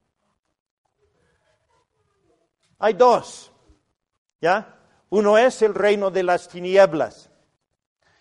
Hay 2.85 2.93
dos, 2.93 3.51
¿ya? 4.43 4.77
Uno 5.09 5.39
es 5.39 5.63
el 5.63 5.75
reino 5.75 6.11
de 6.11 6.23
las 6.23 6.49
tinieblas 6.49 7.31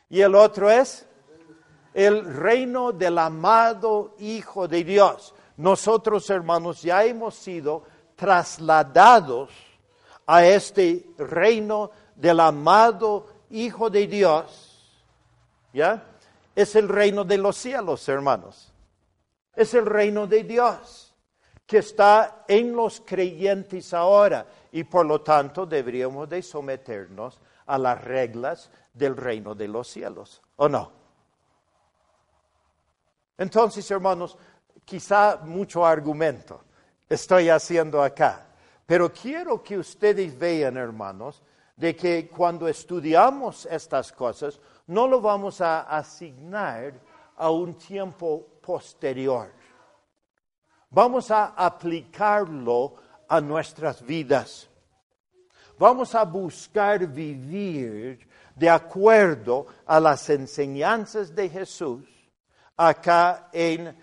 y 0.07 0.21
el 0.21 0.35
otro 0.35 0.69
es 0.69 1.05
el 1.93 2.23
reino 2.23 2.93
del 2.93 3.17
amado 3.17 4.15
Hijo 4.19 4.67
de 4.67 4.85
Dios 4.85 5.33
nosotros 5.57 6.29
hermanos 6.29 6.81
ya 6.81 7.03
hemos 7.03 7.35
sido 7.35 7.83
trasladados 8.15 9.51
a 10.25 10.45
este 10.45 11.05
reino 11.17 11.91
del 12.15 12.39
amado 12.39 13.27
Hijo 13.49 13.89
de 13.89 14.07
Dios. 14.07 15.01
¿Ya? 15.73 16.03
Es 16.55 16.75
el 16.75 16.87
reino 16.87 17.23
de 17.23 17.37
los 17.37 17.55
cielos, 17.57 18.07
hermanos. 18.07 18.71
Es 19.55 19.73
el 19.73 19.85
reino 19.85 20.25
de 20.25 20.43
Dios 20.43 21.12
que 21.65 21.77
está 21.79 22.43
en 22.47 22.75
los 22.75 23.01
creyentes 23.05 23.93
ahora 23.93 24.45
y 24.71 24.83
por 24.83 25.05
lo 25.05 25.21
tanto 25.21 25.65
deberíamos 25.65 26.29
de 26.29 26.41
someternos 26.41 27.39
a 27.65 27.77
las 27.77 28.03
reglas 28.03 28.69
del 28.93 29.15
reino 29.15 29.55
de 29.55 29.67
los 29.67 29.87
cielos, 29.87 30.41
¿o 30.57 30.67
no? 30.67 30.91
Entonces, 33.37 33.89
hermanos, 33.89 34.37
quizá 34.85 35.39
mucho 35.43 35.85
argumento 35.85 36.61
estoy 37.09 37.49
haciendo 37.49 38.01
acá, 38.01 38.47
pero 38.85 39.11
quiero 39.11 39.63
que 39.63 39.77
ustedes 39.77 40.37
vean, 40.37 40.77
hermanos, 40.77 41.41
de 41.75 41.95
que 41.95 42.29
cuando 42.29 42.67
estudiamos 42.67 43.65
estas 43.65 44.11
cosas, 44.11 44.59
no 44.87 45.07
lo 45.07 45.21
vamos 45.21 45.61
a 45.61 45.81
asignar 45.81 46.93
a 47.37 47.49
un 47.49 47.75
tiempo 47.75 48.45
posterior. 48.61 49.51
Vamos 50.93 51.31
a 51.31 51.47
aplicarlo 51.47 52.93
a 53.27 53.41
nuestras 53.41 54.05
vidas. 54.05 54.69
Vamos 55.79 56.13
a 56.13 56.23
buscar 56.23 57.07
vivir 57.07 58.29
de 58.55 58.69
acuerdo 58.69 59.65
a 59.87 59.99
las 59.99 60.29
enseñanzas 60.29 61.33
de 61.33 61.49
Jesús 61.49 62.07
acá 62.77 63.49
en 63.51 63.97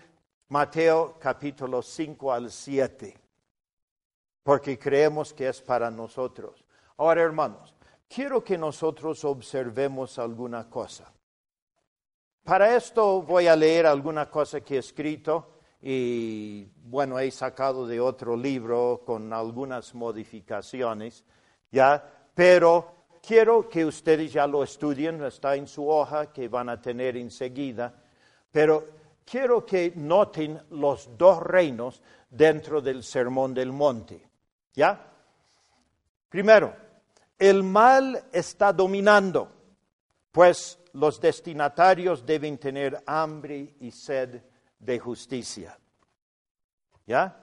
Mateo 0.49 1.15
capítulo 1.17 1.81
5 1.81 2.33
al 2.33 2.51
7, 2.51 3.17
porque 4.43 4.77
creemos 4.77 5.33
que 5.33 5.47
es 5.47 5.61
para 5.61 5.89
nosotros. 5.89 6.65
Ahora, 6.97 7.21
hermanos, 7.21 7.73
quiero 8.09 8.43
que 8.43 8.57
nosotros 8.57 9.23
observemos 9.23 10.19
alguna 10.19 10.69
cosa. 10.69 11.09
Para 12.43 12.75
esto 12.75 13.21
voy 13.21 13.47
a 13.47 13.55
leer 13.55 13.85
alguna 13.85 14.29
cosa 14.29 14.59
que 14.59 14.75
he 14.75 14.79
escrito 14.79 15.60
y 15.81 16.67
bueno, 16.83 17.17
he 17.17 17.31
sacado 17.31 17.87
de 17.87 17.99
otro 17.99 18.37
libro 18.37 19.01
con 19.03 19.33
algunas 19.33 19.95
modificaciones, 19.95 21.23
¿ya? 21.71 22.03
Pero 22.35 23.05
quiero 23.25 23.67
que 23.67 23.85
ustedes 23.85 24.31
ya 24.31 24.45
lo 24.45 24.63
estudien, 24.63 25.23
está 25.23 25.55
en 25.55 25.67
su 25.67 25.87
hoja 25.87 26.31
que 26.31 26.47
van 26.47 26.69
a 26.69 26.79
tener 26.79 27.17
enseguida, 27.17 27.93
pero 28.51 28.89
quiero 29.25 29.65
que 29.65 29.93
noten 29.95 30.61
los 30.69 31.09
dos 31.17 31.41
reinos 31.41 32.01
dentro 32.29 32.81
del 32.81 33.03
sermón 33.03 33.53
del 33.53 33.71
monte. 33.71 34.27
¿Ya? 34.73 35.07
Primero, 36.29 36.75
el 37.37 37.63
mal 37.63 38.25
está 38.31 38.71
dominando, 38.71 39.51
pues 40.31 40.79
los 40.93 41.19
destinatarios 41.19 42.25
deben 42.25 42.57
tener 42.57 43.01
hambre 43.05 43.75
y 43.79 43.91
sed 43.91 44.41
de 44.81 44.99
justicia. 44.99 45.77
¿Ya? 47.05 47.37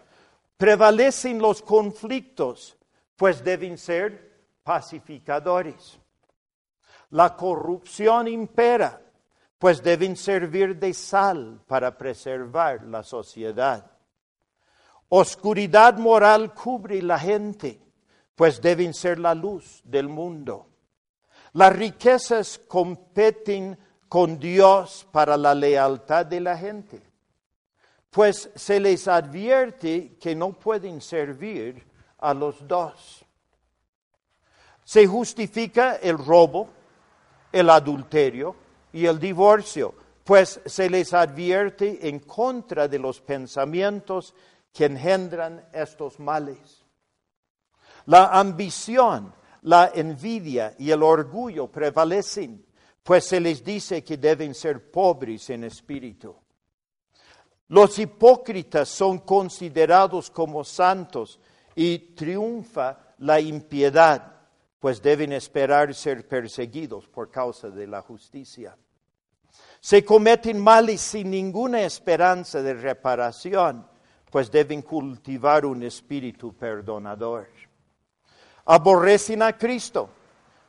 Prevalecen 0.57 1.39
los 1.39 1.63
conflictos, 1.63 2.77
pues 3.17 3.43
deben 3.43 3.79
ser 3.79 4.29
pacificadores. 4.63 5.99
La 7.11 7.37
corrupción 7.37 8.29
impera, 8.29 9.01
pues 9.59 9.83
deben 9.83 10.17
servir 10.17 10.77
de 10.79 10.93
sal 10.93 11.61
para 11.67 11.97
preservar 11.97 12.83
la 12.85 13.03
sociedad. 13.03 13.91
Oscuridad 15.09 15.97
moral 15.97 16.53
cubre 16.53 17.01
la 17.01 17.19
gente, 17.19 17.81
pues 18.35 18.61
deben 18.61 18.93
ser 18.93 19.19
la 19.19 19.35
luz 19.35 19.81
del 19.85 20.09
mundo. 20.09 20.67
Las 21.55 21.75
riquezas 21.75 22.59
competen 22.59 23.79
con 24.09 24.39
Dios 24.39 25.07
para 25.11 25.37
la 25.37 25.55
lealtad 25.55 26.27
de 26.27 26.41
la 26.41 26.57
gente, 26.57 27.03
pues 28.19 28.51
se 28.57 28.81
les 28.81 29.07
advierte 29.07 30.17
que 30.21 30.35
no 30.35 30.53
pueden 30.53 31.01
servir 31.01 31.87
a 32.19 32.35
los 32.35 32.67
dos. 32.67 33.25
Se 34.83 35.07
justifica 35.07 36.01
el 36.03 36.19
robo, 36.19 36.69
el 37.53 37.71
adulterio, 37.71 38.57
y 38.93 39.07
el 39.07 39.21
divorcio, 39.21 39.95
pues 40.25 40.61
se 40.67 40.91
les 40.91 41.15
advierte 41.15 42.09
en 42.09 42.19
contra 42.19 42.89
de 42.89 42.99
los 42.99 43.21
pensamientos 43.21 44.35
que 44.73 44.87
engendran 44.87 45.65
estos 45.73 46.19
males. 46.19 46.85
La 48.07 48.37
ambición, 48.37 49.33
la 49.63 49.93
envidia 49.95 50.75
y 50.77 50.91
el 50.91 51.05
orgullo 51.05 51.69
prevalecen, 51.69 52.67
pues 53.05 53.27
se 53.27 53.39
les 53.39 53.63
dice 53.63 54.03
que 54.03 54.17
deben 54.17 54.57
ser 54.57 54.91
pobres 54.91 55.51
en 55.51 55.63
espíritu. 55.63 56.35
Los 57.69 57.99
hipócritas 57.99 58.89
son 58.89 59.19
considerados 59.19 60.31
como 60.31 60.65
santos 60.65 61.39
y 61.75 61.99
triunfa 62.15 62.99
la 63.19 63.41
impiedad 63.41 64.39
pues 64.79 65.03
deben 65.03 65.33
esperar 65.33 65.95
ser 65.95 66.27
perseguidos 66.27 67.07
por 67.09 67.31
causa 67.31 67.69
de 67.71 67.87
la 67.87 68.03
justicia. 68.03 68.77
Se 69.81 70.05
cometen 70.05 70.59
males 70.59 71.01
sin 71.01 71.31
ninguna 71.31 71.83
esperanza 71.83 72.63
de 72.63 72.75
reparación, 72.75 73.87
pues 74.31 74.51
deben 74.51 74.83
cultivar 74.83 75.65
un 75.65 75.83
espíritu 75.83 76.55
perdonador. 76.55 77.49
Aborrecen 78.67 79.43
a 79.43 79.57
Cristo, 79.57 80.11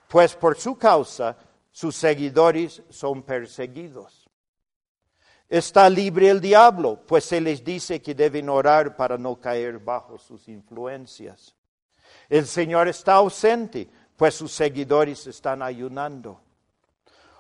pues 0.08 0.36
por 0.36 0.58
su 0.58 0.78
causa 0.78 1.38
sus 1.72 1.96
seguidores 1.96 2.82
son 2.90 3.24
perseguidos. 3.24 4.19
Está 5.50 5.90
libre 5.90 6.30
el 6.30 6.40
diablo, 6.40 7.02
pues 7.08 7.26
se 7.26 7.42
les 7.42 7.64
dice 7.64 8.02
que 8.02 8.14
deben 8.14 8.50
orar 8.50 8.96
para 8.96 9.18
no 9.18 9.42
caer 9.42 9.80
bajo 9.80 10.20
sus 10.20 10.48
influencias. 10.48 11.56
El 12.30 12.46
Señor 12.46 12.88
está 12.88 13.16
ausente, 13.16 13.90
pues 14.16 14.36
sus 14.36 14.52
seguidores 14.52 15.26
están 15.26 15.64
ayunando. 15.64 16.40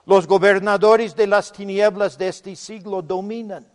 Los 0.05 0.25
gobernadores 0.25 1.15
de 1.15 1.27
las 1.27 1.51
tinieblas 1.51 2.17
de 2.17 2.29
este 2.29 2.55
siglo 2.55 3.03
dominan. 3.03 3.71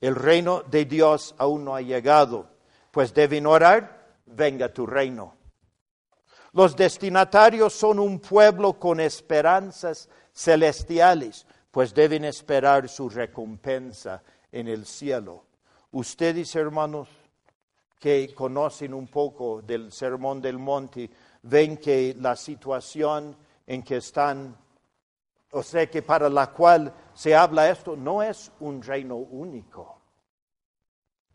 El 0.00 0.14
reino 0.14 0.62
de 0.62 0.86
Dios 0.86 1.34
aún 1.36 1.66
no 1.66 1.76
ha 1.76 1.82
llegado, 1.82 2.48
pues 2.90 3.12
deben 3.12 3.46
orar, 3.46 4.14
venga 4.24 4.72
tu 4.72 4.86
reino. 4.86 5.36
Los 6.52 6.74
destinatarios 6.74 7.74
son 7.74 7.98
un 7.98 8.18
pueblo 8.18 8.78
con 8.78 9.00
esperanzas 9.00 10.08
celestiales, 10.32 11.46
pues 11.70 11.94
deben 11.94 12.24
esperar 12.24 12.88
su 12.88 13.08
recompensa 13.08 14.22
en 14.50 14.68
el 14.68 14.86
cielo. 14.86 15.44
Ustedes, 15.92 16.54
hermanos, 16.56 17.08
que 17.98 18.34
conocen 18.34 18.94
un 18.94 19.08
poco 19.08 19.62
del 19.62 19.92
Sermón 19.92 20.40
del 20.40 20.58
Monte, 20.58 21.10
ven 21.42 21.76
que 21.76 22.14
la 22.18 22.34
situación 22.34 23.36
en 23.66 23.82
que 23.82 23.98
están, 23.98 24.56
o 25.52 25.62
sea, 25.62 25.88
que 25.88 26.02
para 26.02 26.28
la 26.28 26.48
cual 26.48 26.92
se 27.14 27.34
habla 27.34 27.70
esto, 27.70 27.96
no 27.96 28.22
es 28.22 28.50
un 28.60 28.82
reino 28.82 29.16
único. 29.16 30.00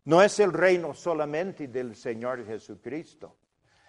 No 0.04 0.22
es 0.22 0.38
el 0.40 0.52
reino 0.52 0.94
solamente 0.94 1.68
del 1.68 1.96
Señor 1.96 2.44
Jesucristo. 2.46 3.36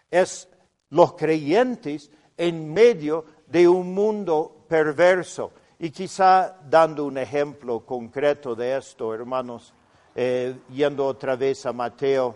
Es 0.09 0.49
los 0.89 1.13
creyentes 1.13 2.11
en 2.35 2.71
medio 2.73 3.25
de 3.47 3.67
un 3.67 3.93
mundo 3.93 4.65
perverso. 4.67 5.53
Y 5.79 5.91
quizá 5.91 6.57
dando 6.67 7.05
un 7.05 7.19
ejemplo 7.19 7.85
concreto 7.85 8.55
de 8.55 8.77
esto, 8.77 9.13
hermanos, 9.13 9.73
eh, 10.15 10.59
yendo 10.73 11.05
otra 11.05 11.35
vez 11.35 11.67
a 11.67 11.71
Mateo 11.71 12.35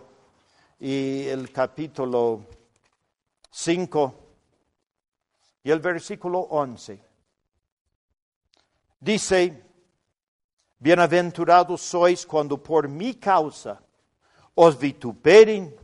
y 0.79 1.27
el 1.27 1.51
capítulo 1.51 2.45
5 3.49 4.15
y 5.63 5.71
el 5.71 5.79
versículo 5.79 6.41
11. 6.41 7.03
Dice, 8.99 9.63
bienaventurados 10.77 11.81
sois 11.81 12.27
cuando 12.27 12.61
por 12.61 12.87
mi 12.87 13.15
causa 13.15 13.81
os 14.53 14.77
vituperen 14.77 15.75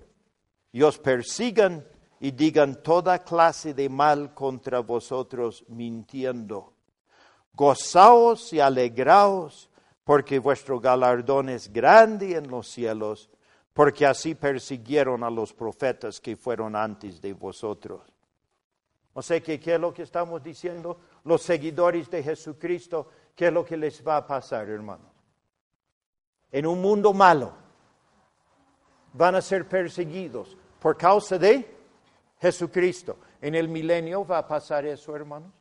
y 0.72 0.84
os 0.84 1.00
persigan 1.00 1.84
y 2.20 2.30
digan 2.30 2.84
toda 2.84 3.24
clase 3.24 3.74
de 3.74 3.90
mal 3.90 4.36
contra 4.36 4.82
vosotros 4.82 5.66
mintiendo. 5.70 6.77
Gozaos 7.58 8.54
y 8.54 8.60
alegraos, 8.60 9.72
porque 10.04 10.38
vuestro 10.38 10.80
galardón 10.80 11.50
es 11.50 11.74
grande 11.74 12.36
en 12.36 12.48
los 12.50 12.68
cielos, 12.68 13.32
porque 13.74 14.06
así 14.06 14.36
persiguieron 14.36 15.24
a 15.24 15.32
los 15.32 15.54
profetas 15.54 16.22
que 16.22 16.36
fueron 16.36 16.76
antes 16.76 17.20
de 17.20 17.34
vosotros. 17.34 18.04
O 19.14 19.24
sea 19.24 19.42
que, 19.42 19.60
¿qué 19.60 19.74
es 19.74 19.82
lo 19.82 19.92
que 19.92 20.04
estamos 20.04 20.44
diciendo? 20.44 21.00
Los 21.24 21.42
seguidores 21.42 22.12
de 22.12 22.22
Jesucristo, 22.22 23.10
¿qué 23.36 23.48
es 23.48 23.54
lo 23.54 23.66
que 23.66 23.76
les 23.76 24.06
va 24.06 24.18
a 24.18 24.28
pasar, 24.28 24.70
hermanos? 24.70 25.12
En 26.52 26.68
un 26.68 26.80
mundo 26.80 27.12
malo, 27.12 27.54
van 29.14 29.34
a 29.34 29.42
ser 29.42 29.68
perseguidos 29.68 30.56
por 30.80 30.96
causa 30.96 31.40
de 31.40 31.76
Jesucristo. 32.40 33.18
En 33.42 33.56
el 33.56 33.68
milenio 33.68 34.24
va 34.24 34.38
a 34.38 34.48
pasar 34.48 34.86
eso, 34.86 35.16
hermanos. 35.16 35.52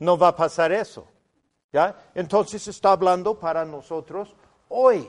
No 0.00 0.18
va 0.18 0.28
a 0.28 0.36
pasar 0.36 0.72
eso. 0.72 1.06
¿Ya? 1.72 2.10
Entonces 2.14 2.66
está 2.66 2.92
hablando 2.92 3.38
para 3.38 3.64
nosotros 3.64 4.34
hoy. 4.68 5.08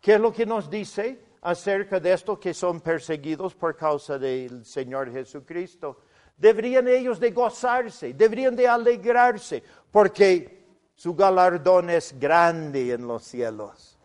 ¿Qué 0.00 0.14
es 0.14 0.20
lo 0.20 0.32
que 0.32 0.46
nos 0.46 0.70
dice 0.70 1.24
acerca 1.42 1.98
de 1.98 2.12
esto 2.12 2.38
que 2.38 2.54
son 2.54 2.80
perseguidos 2.80 3.54
por 3.54 3.76
causa 3.76 4.18
del 4.18 4.64
Señor 4.64 5.10
Jesucristo? 5.10 6.02
Deberían 6.36 6.88
ellos 6.88 7.18
de 7.18 7.32
gozarse, 7.32 8.14
deberían 8.14 8.56
de 8.56 8.66
alegrarse, 8.66 9.62
porque 9.90 10.64
su 10.94 11.14
galardón 11.14 11.90
es 11.90 12.18
grande 12.18 12.92
en 12.92 13.06
los 13.06 13.24
cielos. 13.24 13.98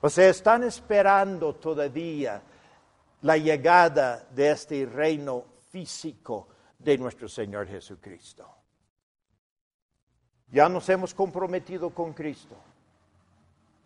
O 0.00 0.10
sea, 0.10 0.28
están 0.28 0.64
esperando 0.64 1.54
todavía 1.54 2.42
la 3.22 3.36
llegada 3.36 4.26
de 4.30 4.50
este 4.50 4.86
reino 4.86 5.44
físico 5.70 6.48
de 6.78 6.98
nuestro 6.98 7.28
Señor 7.28 7.66
Jesucristo. 7.66 8.57
Ya 10.50 10.68
nos 10.68 10.88
hemos 10.88 11.14
comprometido 11.14 11.90
con 11.90 12.12
Cristo. 12.12 12.56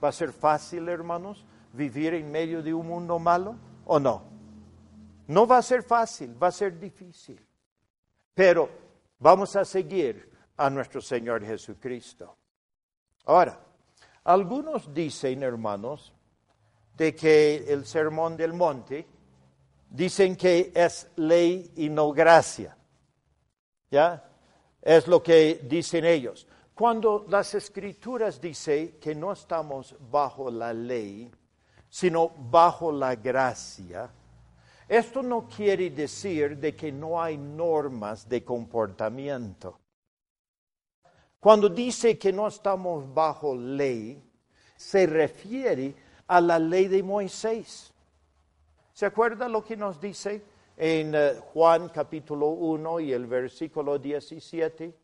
¿Va 0.02 0.08
a 0.08 0.12
ser 0.12 0.32
fácil, 0.32 0.88
hermanos, 0.88 1.44
vivir 1.72 2.14
en 2.14 2.30
medio 2.30 2.62
de 2.62 2.72
un 2.72 2.86
mundo 2.86 3.18
malo 3.18 3.56
o 3.84 3.98
no? 3.98 4.22
No 5.28 5.46
va 5.46 5.58
a 5.58 5.62
ser 5.62 5.82
fácil, 5.82 6.40
va 6.40 6.48
a 6.48 6.52
ser 6.52 6.78
difícil. 6.78 7.40
Pero 8.34 8.68
vamos 9.18 9.54
a 9.56 9.64
seguir 9.64 10.30
a 10.56 10.70
nuestro 10.70 11.00
Señor 11.00 11.44
Jesucristo. 11.44 12.36
Ahora, 13.26 13.58
algunos 14.24 14.92
dicen, 14.92 15.42
hermanos, 15.42 16.12
de 16.96 17.14
que 17.14 17.56
el 17.68 17.86
sermón 17.86 18.36
del 18.36 18.52
monte 18.52 19.06
dicen 19.88 20.36
que 20.36 20.72
es 20.74 21.08
ley 21.16 21.72
y 21.76 21.88
no 21.88 22.12
gracia. 22.12 22.76
¿Ya? 23.90 24.31
Es 24.82 25.06
lo 25.06 25.22
que 25.22 25.60
dicen 25.62 26.04
ellos. 26.04 26.46
Cuando 26.74 27.24
las 27.28 27.54
escrituras 27.54 28.40
dicen 28.40 28.98
que 29.00 29.14
no 29.14 29.32
estamos 29.32 29.94
bajo 30.10 30.50
la 30.50 30.74
ley, 30.74 31.30
sino 31.88 32.28
bajo 32.28 32.90
la 32.90 33.14
gracia, 33.14 34.10
esto 34.88 35.22
no 35.22 35.48
quiere 35.48 35.90
decir 35.90 36.58
de 36.58 36.74
que 36.74 36.90
no 36.90 37.22
hay 37.22 37.38
normas 37.38 38.28
de 38.28 38.44
comportamiento. 38.44 39.78
Cuando 41.38 41.68
dice 41.68 42.18
que 42.18 42.32
no 42.32 42.48
estamos 42.48 43.12
bajo 43.14 43.54
ley, 43.54 44.22
se 44.76 45.06
refiere 45.06 45.94
a 46.26 46.40
la 46.40 46.58
ley 46.58 46.88
de 46.88 47.02
Moisés. 47.02 47.92
¿Se 48.92 49.06
acuerda 49.06 49.48
lo 49.48 49.64
que 49.64 49.76
nos 49.76 50.00
dice 50.00 50.42
en 50.76 51.14
eh, 51.14 51.34
Juan 51.52 51.88
capítulo 51.88 52.48
1 52.48 53.00
y 53.00 53.12
el 53.12 53.26
versículo 53.26 53.98
17? 53.98 54.94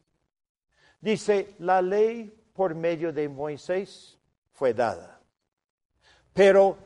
Dice, 1.01 1.55
la 1.61 1.81
ley 1.81 2.33
por 2.53 2.75
medio 2.75 3.13
de 3.13 3.29
Moisés 3.29 4.19
fue 4.53 4.75
dada, 4.75 5.21
pero 6.33 6.77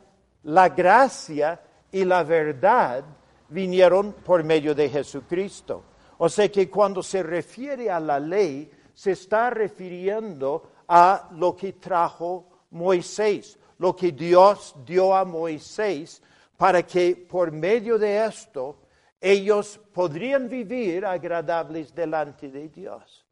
la 0.45 0.69
gracia 0.69 1.61
y 1.91 2.05
la 2.05 2.23
verdad 2.23 3.05
vinieron 3.49 4.13
por 4.13 4.45
medio 4.45 4.75
de 4.75 4.89
Jesucristo. 4.89 5.85
O 6.19 6.29
sea 6.29 6.51
que 6.51 6.71
cuando 6.71 7.03
se 7.03 7.23
refiere 7.23 7.91
a 7.91 8.01
la 8.01 8.21
ley, 8.21 8.71
se 8.95 9.13
está 9.13 9.51
refiriendo 9.51 10.71
a 10.87 11.29
lo 11.33 11.57
que 11.57 11.75
trajo 11.75 12.47
Moisés, 12.71 13.59
lo 13.79 13.97
que 13.97 14.13
Dios 14.13 14.75
dio 14.85 15.15
a 15.15 15.25
Moisés 15.25 16.23
para 16.63 16.85
que 16.85 17.17
por 17.17 17.51
medio 17.51 17.99
de 17.99 18.25
esto 18.25 18.83
ellos 19.21 19.81
podrían 19.93 20.49
vivir 20.49 21.05
agradables 21.05 21.93
delante 21.93 22.53
de 22.53 22.69
Dios. 22.69 23.27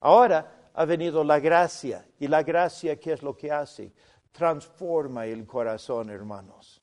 Ahora 0.00 0.70
ha 0.72 0.86
venido 0.86 1.22
la 1.22 1.38
gracia 1.38 2.02
y 2.18 2.26
la 2.26 2.42
gracia, 2.42 2.98
¿qué 2.98 3.12
es 3.12 3.22
lo 3.22 3.36
que 3.36 3.52
hace? 3.52 3.92
Transforma 4.32 5.26
el 5.26 5.46
corazón, 5.46 6.08
hermanos. 6.08 6.82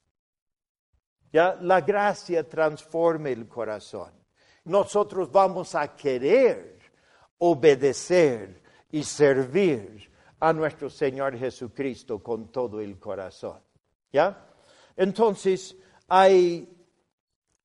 Ya 1.33 1.57
la 1.59 1.81
gracia 1.81 2.47
transforma 2.47 3.29
el 3.29 3.47
corazón. 3.47 4.13
Nosotros 4.65 5.31
vamos 5.31 5.73
a 5.73 5.95
querer 5.95 6.77
obedecer 7.39 8.61
y 8.91 9.03
servir 9.03 10.07
a 10.39 10.53
nuestro 10.53 10.87
Señor 10.87 11.35
Jesucristo 11.35 12.21
con 12.21 12.51
todo 12.51 12.79
el 12.79 12.99
corazón. 12.99 13.59
¿Ya? 14.13 14.50
Entonces, 15.01 15.75
hay 16.09 16.69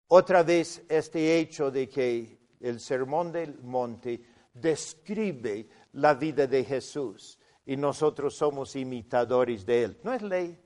otra 0.08 0.42
vez 0.42 0.82
este 0.88 1.38
hecho 1.38 1.70
de 1.70 1.86
que 1.86 2.38
el 2.60 2.80
Sermón 2.80 3.30
del 3.30 3.58
Monte 3.62 4.22
describe 4.54 5.68
la 5.92 6.14
vida 6.14 6.46
de 6.46 6.64
Jesús 6.64 7.38
y 7.66 7.76
nosotros 7.76 8.34
somos 8.34 8.74
imitadores 8.74 9.66
de 9.66 9.84
él. 9.84 10.00
No 10.02 10.14
es 10.14 10.22
ley, 10.22 10.58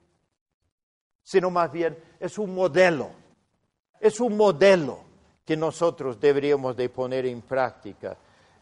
sino 1.25 1.51
más 1.51 1.73
bien 1.73 1.99
es 2.21 2.39
un 2.39 2.55
modelo. 2.55 3.11
Es 3.99 4.21
un 4.21 4.37
modelo 4.37 5.01
que 5.45 5.57
nosotros 5.57 6.21
deberíamos 6.21 6.77
de 6.77 6.89
poner 6.89 7.27
en 7.27 7.43
práctica 7.43 8.17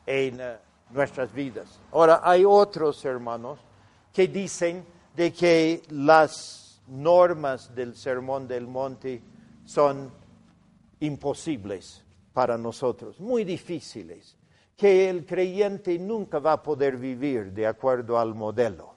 en 0.07 0.41
eh, 0.41 0.57
nuestras 0.93 1.31
vidas. 1.31 1.79
Ahora, 1.93 2.23
hay 2.25 2.43
otros 2.47 3.05
hermanos 3.05 3.59
que 4.15 4.29
dicen 4.29 4.83
de 5.15 5.31
que 5.31 5.83
las 5.91 6.68
normas 6.89 7.74
del 7.74 7.95
Sermón 7.95 8.49
del 8.49 8.66
Monte 8.66 9.22
son 9.64 10.11
imposibles 11.01 12.05
para 12.32 12.57
nosotros, 12.57 13.20
muy 13.20 13.45
difíciles, 13.45 14.36
que 14.76 15.11
el 15.11 15.26
creyente 15.26 15.99
nunca 15.99 16.39
va 16.39 16.53
a 16.53 16.62
poder 16.62 16.97
vivir 16.97 17.53
de 17.53 17.66
acuerdo 17.66 18.18
al 18.18 18.34
modelo. 18.34 18.97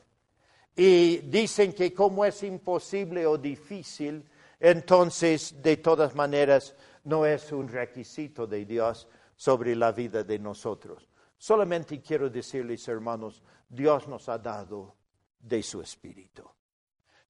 Y 0.75 1.17
dicen 1.17 1.73
que 1.73 1.93
como 1.93 2.23
es 2.23 2.43
imposible 2.43 3.25
o 3.25 3.37
difícil, 3.37 4.23
entonces 4.59 5.61
de 5.61 5.77
todas 5.77 6.15
maneras 6.15 6.75
no 7.03 7.25
es 7.25 7.51
un 7.51 7.67
requisito 7.67 8.45
de 8.45 8.65
Dios 8.65 9.07
sobre 9.35 9.75
la 9.75 9.91
vida 9.91 10.23
de 10.23 10.37
nosotros. 10.37 11.09
Solamente 11.37 11.99
quiero 11.99 12.29
decirles, 12.29 12.87
hermanos, 12.87 13.41
Dios 13.67 14.07
nos 14.07 14.29
ha 14.29 14.37
dado 14.37 14.95
de 15.39 15.63
su 15.63 15.81
Espíritu. 15.81 16.47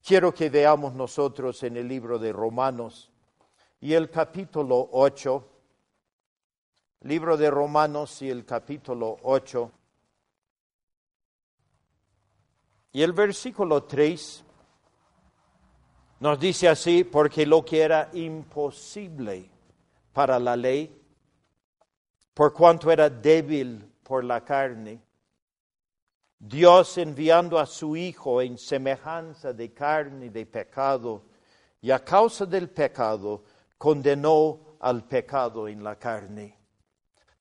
Quiero 0.04 0.34
que 0.34 0.50
veamos 0.50 0.94
nosotros 0.94 1.62
en 1.62 1.78
el 1.78 1.88
libro 1.88 2.18
de 2.18 2.34
Romanos 2.34 3.12
y 3.80 3.94
el 3.94 4.10
capítulo 4.10 4.90
8, 4.94 5.48
libro 7.02 7.38
de 7.38 7.52
Romanos 7.52 8.22
y 8.24 8.30
el 8.30 8.44
capítulo 8.44 9.18
8, 9.22 9.72
y 12.94 13.02
el 13.04 13.14
versículo 13.14 13.84
3 13.84 14.44
nos 16.20 16.40
dice 16.40 16.68
así, 16.68 17.04
porque 17.04 17.46
lo 17.46 17.64
que 17.64 17.82
era 17.82 18.10
imposible 18.14 19.50
para 20.14 20.40
la 20.40 20.56
ley, 20.56 21.00
por 22.34 22.54
cuanto 22.54 22.92
era 22.92 23.10
débil 23.10 23.88
por 24.04 24.24
la 24.24 24.44
carne, 24.44 25.00
Dios 26.44 26.98
enviando 26.98 27.60
a 27.60 27.68
su 27.68 27.96
Hijo 27.96 28.42
en 28.42 28.58
semejanza 28.58 29.54
de 29.54 29.72
carne 29.72 30.26
y 30.26 30.30
de 30.30 30.48
pecado, 30.48 31.26
y 31.80 31.92
a 31.92 32.04
causa 32.04 32.48
del 32.48 32.68
pecado 32.72 33.44
condenó 33.78 34.78
al 34.80 35.08
pecado 35.08 35.68
en 35.68 35.84
la 35.84 36.00
carne, 36.00 36.58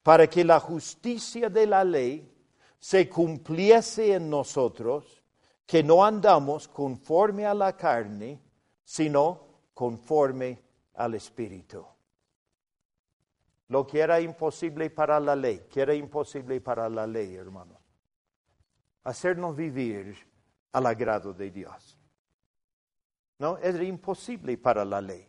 para 0.03 0.29
que 0.29 0.45
la 0.45 0.61
justicia 0.61 1.49
de 1.49 1.67
la 1.67 1.83
ley 1.83 2.31
se 2.79 3.09
cumpliese 3.09 4.13
en 4.13 4.29
nosotros, 4.29 5.23
que 5.65 5.83
no 5.83 6.05
andamos 6.05 6.69
conforme 6.69 7.47
a 7.47 7.55
la 7.55 7.75
carne, 7.75 8.39
sino 8.85 9.47
conforme 9.73 10.63
al 10.97 11.15
Espíritu. 11.15 11.87
Lo 13.69 13.87
que 13.87 14.01
era 14.01 14.21
imposible 14.21 14.91
para 14.91 15.19
la 15.19 15.35
ley, 15.35 15.67
que 15.71 15.81
era 15.81 15.95
imposible 15.95 16.61
para 16.61 16.87
la 16.91 17.07
ley, 17.07 17.35
hermanos. 17.35 17.80
Hacernos 19.05 19.57
vivir 19.57 20.17
al 20.73 20.87
agrado 20.87 21.33
de 21.33 21.51
Dios. 21.51 21.99
No, 23.39 23.57
era 23.59 23.83
imposible 23.83 24.57
para 24.59 24.85
la 24.85 25.01
ley. 25.01 25.27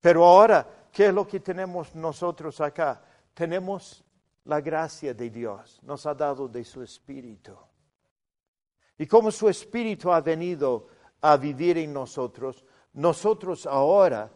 Pero 0.00 0.24
ahora, 0.24 0.88
¿qué 0.92 1.06
es 1.06 1.14
lo 1.14 1.26
que 1.26 1.40
tenemos 1.40 1.94
nosotros 1.94 2.60
acá? 2.60 3.02
Tenemos 3.32 4.04
la 4.44 4.60
gracia 4.60 5.14
de 5.14 5.30
Dios, 5.30 5.80
nos 5.82 6.04
ha 6.04 6.14
dado 6.14 6.46
de 6.46 6.62
su 6.62 6.82
Espíritu. 6.82 7.56
Y 8.98 9.06
como 9.06 9.30
su 9.30 9.48
Espíritu 9.48 10.12
ha 10.12 10.20
venido 10.20 10.88
a 11.22 11.36
vivir 11.36 11.78
en 11.78 11.92
nosotros, 11.92 12.64
nosotros 12.92 13.66
ahora 13.66 14.30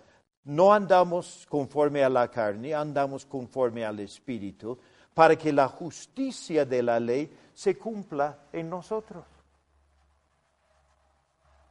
no 0.44 0.72
andamos 0.72 1.46
conforme 1.48 2.02
a 2.02 2.08
la 2.08 2.30
carne, 2.30 2.74
andamos 2.74 3.26
conforme 3.26 3.84
al 3.84 4.00
Espíritu, 4.00 4.78
para 5.18 5.34
que 5.36 5.52
la 5.52 5.66
justicia 5.66 6.64
de 6.64 6.80
la 6.80 7.00
ley 7.00 7.28
se 7.52 7.76
cumpla 7.76 8.44
en 8.52 8.70
nosotros. 8.70 9.24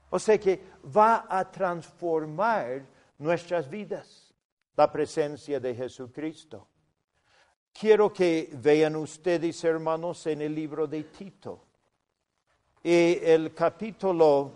O 0.10 0.20
sea 0.20 0.38
que 0.38 0.62
va 0.93 1.28
a 1.30 1.50
transformar 1.50 2.86
nuestras 3.18 3.70
vidas 3.70 4.34
la 4.76 4.91
presencia 4.91 5.62
de 5.62 5.74
Jesucristo. 5.74 6.68
Quiero 7.72 8.12
que 8.12 8.50
vean 8.52 8.98
ustedes, 8.98 9.64
hermanos, 9.64 10.28
en 10.28 10.41
el 10.41 10.54
libro 10.54 10.86
de 10.86 11.04
Tito. 11.04 11.68
Y 12.84 13.18
el 13.24 13.54
capítulo 13.54 14.52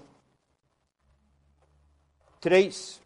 3. 2.42 3.01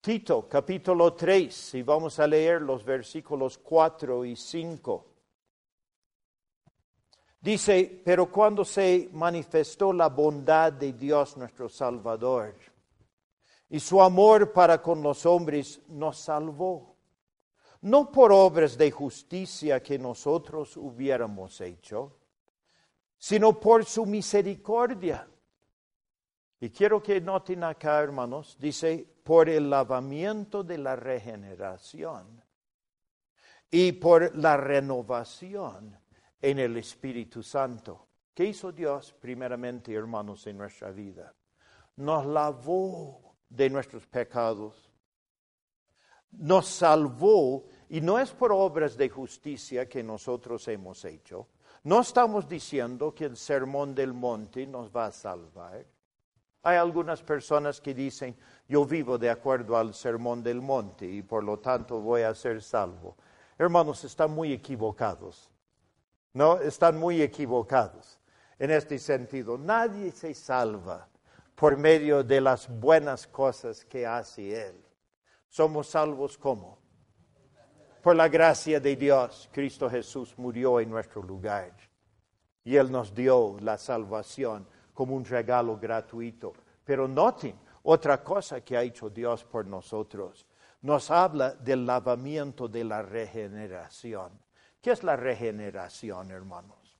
Tito, 0.00 0.48
capítulo 0.48 1.12
3, 1.12 1.74
y 1.74 1.82
vamos 1.82 2.20
a 2.20 2.26
leer 2.26 2.62
los 2.62 2.84
versículos 2.84 3.58
4 3.58 4.24
y 4.24 4.36
5. 4.36 5.06
Dice, 7.40 8.00
pero 8.04 8.30
cuando 8.30 8.64
se 8.64 9.10
manifestó 9.12 9.92
la 9.92 10.08
bondad 10.08 10.72
de 10.72 10.92
Dios 10.92 11.36
nuestro 11.36 11.68
Salvador 11.68 12.54
y 13.68 13.80
su 13.80 14.00
amor 14.00 14.52
para 14.52 14.80
con 14.80 15.02
los 15.02 15.26
hombres, 15.26 15.80
nos 15.88 16.18
salvó, 16.18 16.96
no 17.80 18.12
por 18.12 18.30
obras 18.30 18.78
de 18.78 18.92
justicia 18.92 19.82
que 19.82 19.98
nosotros 19.98 20.76
hubiéramos 20.76 21.60
hecho, 21.60 22.16
sino 23.18 23.58
por 23.58 23.84
su 23.84 24.06
misericordia 24.06 25.28
y 26.60 26.70
quiero 26.70 27.02
que 27.02 27.20
noten 27.20 27.62
acá, 27.62 28.00
hermanos, 28.00 28.56
dice, 28.58 29.06
por 29.22 29.48
el 29.48 29.70
lavamiento 29.70 30.64
de 30.64 30.78
la 30.78 30.96
regeneración 30.96 32.42
y 33.70 33.92
por 33.92 34.34
la 34.36 34.56
renovación 34.56 35.96
en 36.40 36.58
el 36.58 36.76
Espíritu 36.76 37.42
Santo. 37.42 38.08
¿Qué 38.34 38.46
hizo 38.46 38.72
Dios 38.72 39.14
primeramente, 39.20 39.92
hermanos, 39.92 40.46
en 40.46 40.58
nuestra 40.58 40.90
vida? 40.90 41.34
Nos 41.96 42.26
lavó 42.26 43.36
de 43.48 43.70
nuestros 43.70 44.06
pecados, 44.06 44.90
nos 46.30 46.66
salvó, 46.66 47.66
y 47.88 48.00
no 48.00 48.18
es 48.18 48.30
por 48.30 48.52
obras 48.52 48.96
de 48.96 49.08
justicia 49.08 49.88
que 49.88 50.02
nosotros 50.02 50.66
hemos 50.68 51.04
hecho. 51.04 51.48
No 51.84 52.00
estamos 52.00 52.48
diciendo 52.48 53.14
que 53.14 53.24
el 53.24 53.36
sermón 53.36 53.94
del 53.94 54.12
monte 54.12 54.66
nos 54.66 54.90
va 54.90 55.06
a 55.06 55.12
salvar. 55.12 55.86
Hay 56.68 56.76
algunas 56.76 57.22
personas 57.22 57.80
que 57.80 57.94
dicen, 57.94 58.36
yo 58.68 58.84
vivo 58.84 59.16
de 59.16 59.30
acuerdo 59.30 59.74
al 59.74 59.94
sermón 59.94 60.42
del 60.42 60.60
monte 60.60 61.06
y 61.06 61.22
por 61.22 61.42
lo 61.42 61.60
tanto 61.60 61.98
voy 61.98 62.20
a 62.20 62.34
ser 62.34 62.60
salvo. 62.60 63.16
Hermanos, 63.56 64.04
están 64.04 64.32
muy 64.32 64.52
equivocados. 64.52 65.50
No, 66.34 66.60
están 66.60 66.98
muy 66.98 67.22
equivocados 67.22 68.20
en 68.58 68.70
este 68.70 68.98
sentido. 68.98 69.56
Nadie 69.56 70.12
se 70.12 70.34
salva 70.34 71.08
por 71.54 71.78
medio 71.78 72.22
de 72.22 72.38
las 72.38 72.68
buenas 72.68 73.26
cosas 73.26 73.82
que 73.86 74.06
hace 74.06 74.68
Él. 74.68 74.84
Somos 75.48 75.88
salvos 75.88 76.36
como? 76.36 76.76
Por 78.02 78.14
la 78.14 78.28
gracia 78.28 78.78
de 78.78 78.94
Dios, 78.94 79.48
Cristo 79.50 79.88
Jesús 79.88 80.34
murió 80.36 80.80
en 80.80 80.90
nuestro 80.90 81.22
lugar 81.22 81.72
y 82.62 82.76
Él 82.76 82.92
nos 82.92 83.14
dio 83.14 83.56
la 83.62 83.78
salvación 83.78 84.68
como 84.98 85.14
un 85.14 85.24
regalo 85.24 85.78
gratuito. 85.78 86.52
Pero 86.84 87.06
noten 87.06 87.54
otra 87.84 88.20
cosa 88.20 88.62
que 88.62 88.76
ha 88.76 88.82
hecho 88.82 89.08
Dios 89.08 89.44
por 89.44 89.64
nosotros. 89.64 90.44
Nos 90.82 91.12
habla 91.12 91.54
del 91.54 91.86
lavamiento 91.86 92.66
de 92.66 92.82
la 92.82 93.00
regeneración. 93.00 94.32
¿Qué 94.82 94.90
es 94.90 95.04
la 95.04 95.14
regeneración, 95.14 96.32
hermanos? 96.32 96.98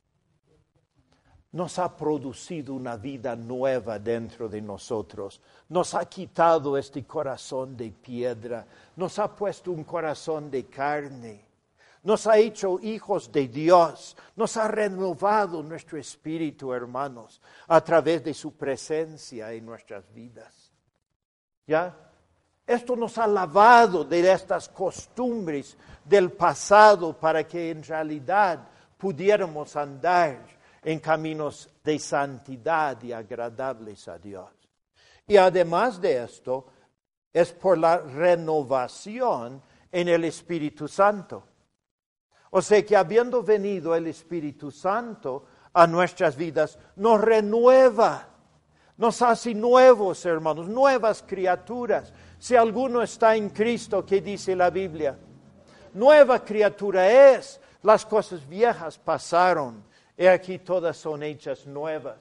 Nos 1.50 1.76
ha 1.80 1.96
producido 1.96 2.72
una 2.72 2.96
vida 2.96 3.34
nueva 3.34 3.98
dentro 3.98 4.48
de 4.48 4.62
nosotros. 4.62 5.40
Nos 5.68 5.92
ha 5.94 6.04
quitado 6.04 6.78
este 6.78 7.04
corazón 7.04 7.76
de 7.76 7.90
piedra. 7.90 8.64
Nos 8.94 9.18
ha 9.18 9.34
puesto 9.34 9.72
un 9.72 9.82
corazón 9.82 10.52
de 10.52 10.66
carne 10.66 11.47
nos 12.02 12.26
ha 12.26 12.38
hecho 12.38 12.78
hijos 12.80 13.30
de 13.32 13.48
Dios, 13.48 14.16
nos 14.36 14.56
ha 14.56 14.68
renovado 14.68 15.62
nuestro 15.62 15.98
espíritu, 15.98 16.72
hermanos, 16.72 17.40
a 17.66 17.80
través 17.80 18.24
de 18.24 18.34
su 18.34 18.56
presencia 18.56 19.52
en 19.52 19.66
nuestras 19.66 20.12
vidas. 20.12 20.72
¿Ya? 21.66 21.94
Esto 22.66 22.96
nos 22.96 23.16
ha 23.18 23.26
lavado 23.26 24.04
de 24.04 24.30
estas 24.30 24.68
costumbres 24.68 25.76
del 26.04 26.32
pasado 26.32 27.18
para 27.18 27.46
que 27.46 27.70
en 27.70 27.82
realidad 27.82 28.68
pudiéramos 28.96 29.74
andar 29.76 30.44
en 30.82 31.00
caminos 31.00 31.68
de 31.82 31.98
santidad 31.98 33.02
y 33.02 33.12
agradables 33.12 34.06
a 34.08 34.18
Dios. 34.18 34.50
Y 35.26 35.36
además 35.36 36.00
de 36.00 36.24
esto, 36.24 36.66
es 37.32 37.52
por 37.52 37.78
la 37.78 37.98
renovación 37.98 39.62
en 39.92 40.08
el 40.08 40.24
Espíritu 40.24 40.88
Santo. 40.88 41.44
O 42.50 42.62
sea 42.62 42.84
que 42.84 42.96
habiendo 42.96 43.42
venido 43.42 43.94
el 43.94 44.06
Espíritu 44.06 44.70
Santo 44.70 45.44
a 45.72 45.86
nuestras 45.86 46.36
vidas, 46.36 46.78
nos 46.96 47.20
renueva, 47.20 48.28
nos 48.96 49.20
hace 49.22 49.54
nuevos, 49.54 50.24
hermanos, 50.24 50.68
nuevas 50.68 51.22
criaturas. 51.26 52.12
Si 52.38 52.56
alguno 52.56 53.02
está 53.02 53.36
en 53.36 53.50
Cristo, 53.50 54.04
¿qué 54.04 54.20
dice 54.20 54.56
la 54.56 54.70
Biblia? 54.70 55.18
Nueva 55.94 56.44
criatura 56.44 57.32
es, 57.34 57.60
las 57.82 58.06
cosas 58.06 58.48
viejas 58.48 58.98
pasaron, 58.98 59.84
y 60.16 60.26
aquí 60.26 60.58
todas 60.58 60.96
son 60.96 61.22
hechas 61.22 61.66
nuevas. 61.66 62.18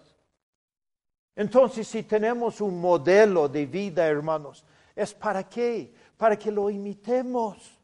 Entonces, 1.35 1.87
si 1.87 2.03
tenemos 2.03 2.61
un 2.61 2.81
modelo 2.81 3.47
de 3.47 3.65
vida, 3.65 4.05
hermanos, 4.07 4.65
¿es 4.95 5.13
para 5.13 5.47
qué? 5.47 5.93
Para 6.17 6.35
que 6.35 6.51
lo 6.51 6.69
imitemos 6.69 7.76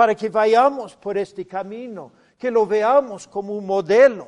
para 0.00 0.14
que 0.14 0.30
vayamos 0.30 0.96
por 0.96 1.18
este 1.18 1.46
camino, 1.46 2.12
que 2.38 2.50
lo 2.50 2.64
veamos 2.64 3.28
como 3.28 3.52
un 3.52 3.66
modelo 3.66 4.26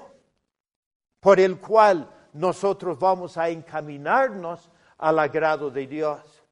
por 1.18 1.40
el 1.40 1.58
cual 1.58 2.28
nosotros 2.34 2.98
vamos 2.98 3.38
a 3.38 3.48
encaminarnos 3.48 4.70
al 4.98 5.18
agrado 5.18 5.70
de 5.70 5.86
Dios. 5.86 6.44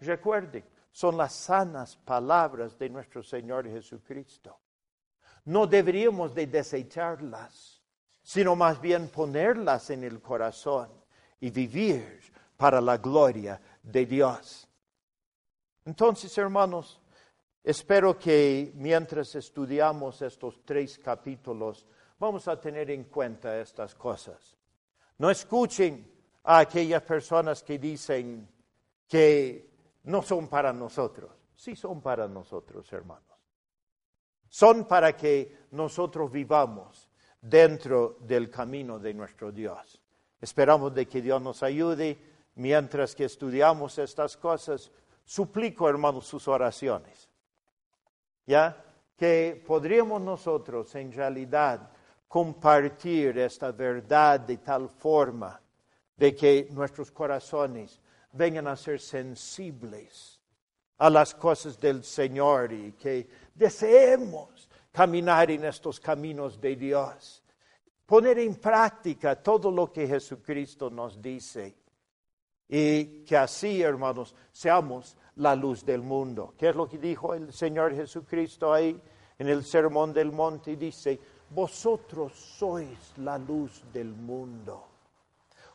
Recuerden, 0.00 0.62
son 0.90 1.16
las 1.16 1.32
sanas 1.32 1.96
palabras 1.96 2.78
de 2.78 2.90
nuestro 2.90 3.22
Señor 3.22 3.66
Jesucristo. 3.66 4.60
No 5.46 5.66
deberíamos 5.66 6.34
de 6.34 6.48
desecharlas, 6.48 7.82
sino 8.22 8.54
más 8.54 8.78
bien 8.78 9.08
ponerlas 9.08 9.88
en 9.88 10.04
el 10.04 10.20
corazón 10.20 10.90
y 11.40 11.48
vivir 11.48 12.20
para 12.58 12.78
la 12.78 12.98
gloria 12.98 13.58
de 13.82 14.04
Dios. 14.04 14.68
Entonces, 15.86 16.36
hermanos, 16.36 17.00
espero 17.66 18.16
que 18.16 18.72
mientras 18.76 19.34
estudiamos 19.34 20.22
estos 20.22 20.64
tres 20.64 21.00
capítulos, 21.00 21.84
vamos 22.16 22.46
a 22.46 22.60
tener 22.60 22.92
en 22.92 23.04
cuenta 23.04 23.60
estas 23.60 23.96
cosas. 23.96 24.56
No 25.18 25.30
escuchen 25.30 26.08
a 26.44 26.60
aquellas 26.60 27.02
personas 27.02 27.64
que 27.64 27.76
dicen 27.80 28.48
que 29.08 29.98
no 30.04 30.22
son 30.22 30.46
para 30.46 30.72
nosotros. 30.72 31.32
Sí 31.56 31.74
son 31.74 32.00
para 32.00 32.28
nosotros, 32.28 32.92
hermanos. 32.92 33.24
Son 34.48 34.86
para 34.86 35.16
que 35.16 35.66
nosotros 35.72 36.30
vivamos 36.30 37.10
dentro 37.40 38.18
del 38.20 38.48
camino 38.48 39.00
de 39.00 39.12
nuestro 39.12 39.50
Dios. 39.50 40.00
Esperamos 40.40 40.94
de 40.94 41.06
que 41.06 41.20
Dios 41.20 41.42
nos 41.42 41.64
ayude 41.64 42.16
mientras 42.54 43.16
que 43.16 43.24
estudiamos 43.24 43.98
estas 43.98 44.36
cosas. 44.36 44.92
Suplico, 45.24 45.88
hermanos, 45.88 46.28
sus 46.28 46.46
oraciones. 46.46 47.28
¿Ya? 48.46 48.84
Que 49.16 49.62
podríamos 49.66 50.20
nosotros 50.22 50.94
en 50.94 51.12
realidad 51.12 51.90
compartir 52.28 53.38
esta 53.38 53.72
verdad 53.72 54.40
de 54.40 54.58
tal 54.58 54.88
forma 54.88 55.60
de 56.16 56.34
que 56.34 56.68
nuestros 56.70 57.10
corazones 57.10 58.00
vengan 58.32 58.66
a 58.66 58.76
ser 58.76 59.00
sensibles 59.00 60.40
a 60.98 61.10
las 61.10 61.34
cosas 61.34 61.78
del 61.78 62.04
Señor 62.04 62.72
y 62.72 62.92
que 62.92 63.28
deseemos 63.54 64.68
caminar 64.92 65.50
en 65.50 65.64
estos 65.64 66.00
caminos 66.00 66.60
de 66.60 66.74
Dios, 66.74 67.42
poner 68.06 68.38
en 68.38 68.54
práctica 68.54 69.36
todo 69.42 69.70
lo 69.70 69.92
que 69.92 70.06
Jesucristo 70.06 70.88
nos 70.88 71.20
dice 71.20 71.76
y 72.68 73.24
que 73.24 73.36
así, 73.36 73.82
hermanos, 73.82 74.34
seamos 74.50 75.16
la 75.36 75.54
luz 75.54 75.84
del 75.84 76.02
mundo. 76.02 76.54
¿Qué 76.58 76.68
es 76.68 76.76
lo 76.76 76.88
que 76.88 76.98
dijo 76.98 77.34
el 77.34 77.52
Señor 77.52 77.94
Jesucristo 77.94 78.72
ahí 78.72 79.00
en 79.38 79.48
el 79.48 79.64
Sermón 79.64 80.12
del 80.12 80.32
Monte? 80.32 80.76
Dice, 80.76 81.18
vosotros 81.50 82.32
sois 82.34 83.12
la 83.18 83.38
luz 83.38 83.82
del 83.92 84.08
mundo. 84.08 84.84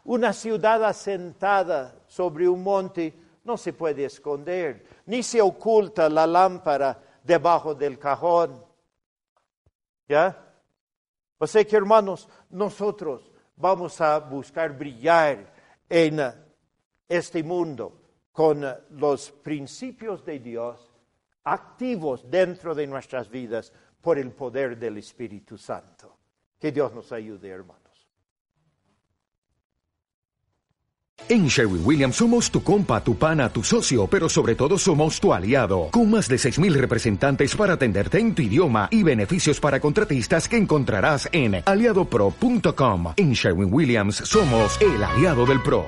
Una 0.06 0.34
ciudad 0.34 0.84
asentada 0.84 1.96
sobre 2.08 2.48
un 2.48 2.64
monte 2.64 3.14
no 3.44 3.56
se 3.56 3.74
puede 3.74 4.06
esconder, 4.06 4.86
ni 5.06 5.22
se 5.22 5.42
oculta 5.42 6.10
la 6.10 6.26
lámpara 6.26 7.00
debajo 7.24 7.76
del 7.76 8.00
cajón. 8.00 8.64
¿Ya? 10.08 10.38
O 11.38 11.48
sea 11.48 11.64
que, 11.64 11.76
hermanos, 11.76 12.28
nosotros 12.50 13.32
vamos 13.56 14.02
a 14.02 14.20
buscar 14.20 14.76
brillar 14.76 15.54
en 15.88 16.20
este 17.08 17.44
mundo 17.44 18.01
con 18.32 18.66
los 18.92 19.32
principios 19.32 20.26
de 20.26 20.40
Dios 20.40 20.80
activos 21.44 22.30
dentro 22.30 22.76
de 22.76 22.88
nuestras 22.88 23.30
vidas 23.30 23.74
por 24.00 24.18
el 24.18 24.32
poder 24.32 24.78
del 24.78 24.98
Espíritu 24.98 25.58
Santo. 25.58 26.18
Que 26.60 26.72
Dios 26.72 26.94
nos 26.94 27.12
ayude, 27.12 27.50
hermanos. 27.50 27.82
En 31.30 31.48
Sherwin 31.48 31.86
Williams 31.86 32.16
somos 32.18 32.52
tu 32.52 32.62
compa, 32.64 33.04
tu 33.04 33.16
pana, 33.16 33.48
tu 33.50 33.64
socio, 33.64 34.08
pero 34.08 34.28
sobre 34.28 34.56
todo 34.56 34.78
somos 34.78 35.20
tu 35.20 35.34
aliado, 35.34 35.90
con 35.92 36.10
más 36.10 36.28
de 36.28 36.36
6.000 36.36 36.74
representantes 36.74 37.56
para 37.56 37.74
atenderte 37.74 38.20
en 38.20 38.36
tu 38.36 38.42
idioma 38.42 38.90
y 38.92 39.04
beneficios 39.04 39.60
para 39.60 39.80
contratistas 39.80 40.50
que 40.50 40.58
encontrarás 40.58 41.30
en 41.32 41.62
aliadopro.com. 41.66 43.14
En 43.16 43.34
Sherwin 43.34 43.74
Williams 43.74 44.16
somos 44.18 44.80
el 44.82 45.04
aliado 45.04 45.46
del 45.46 45.62
PRO. 45.62 45.86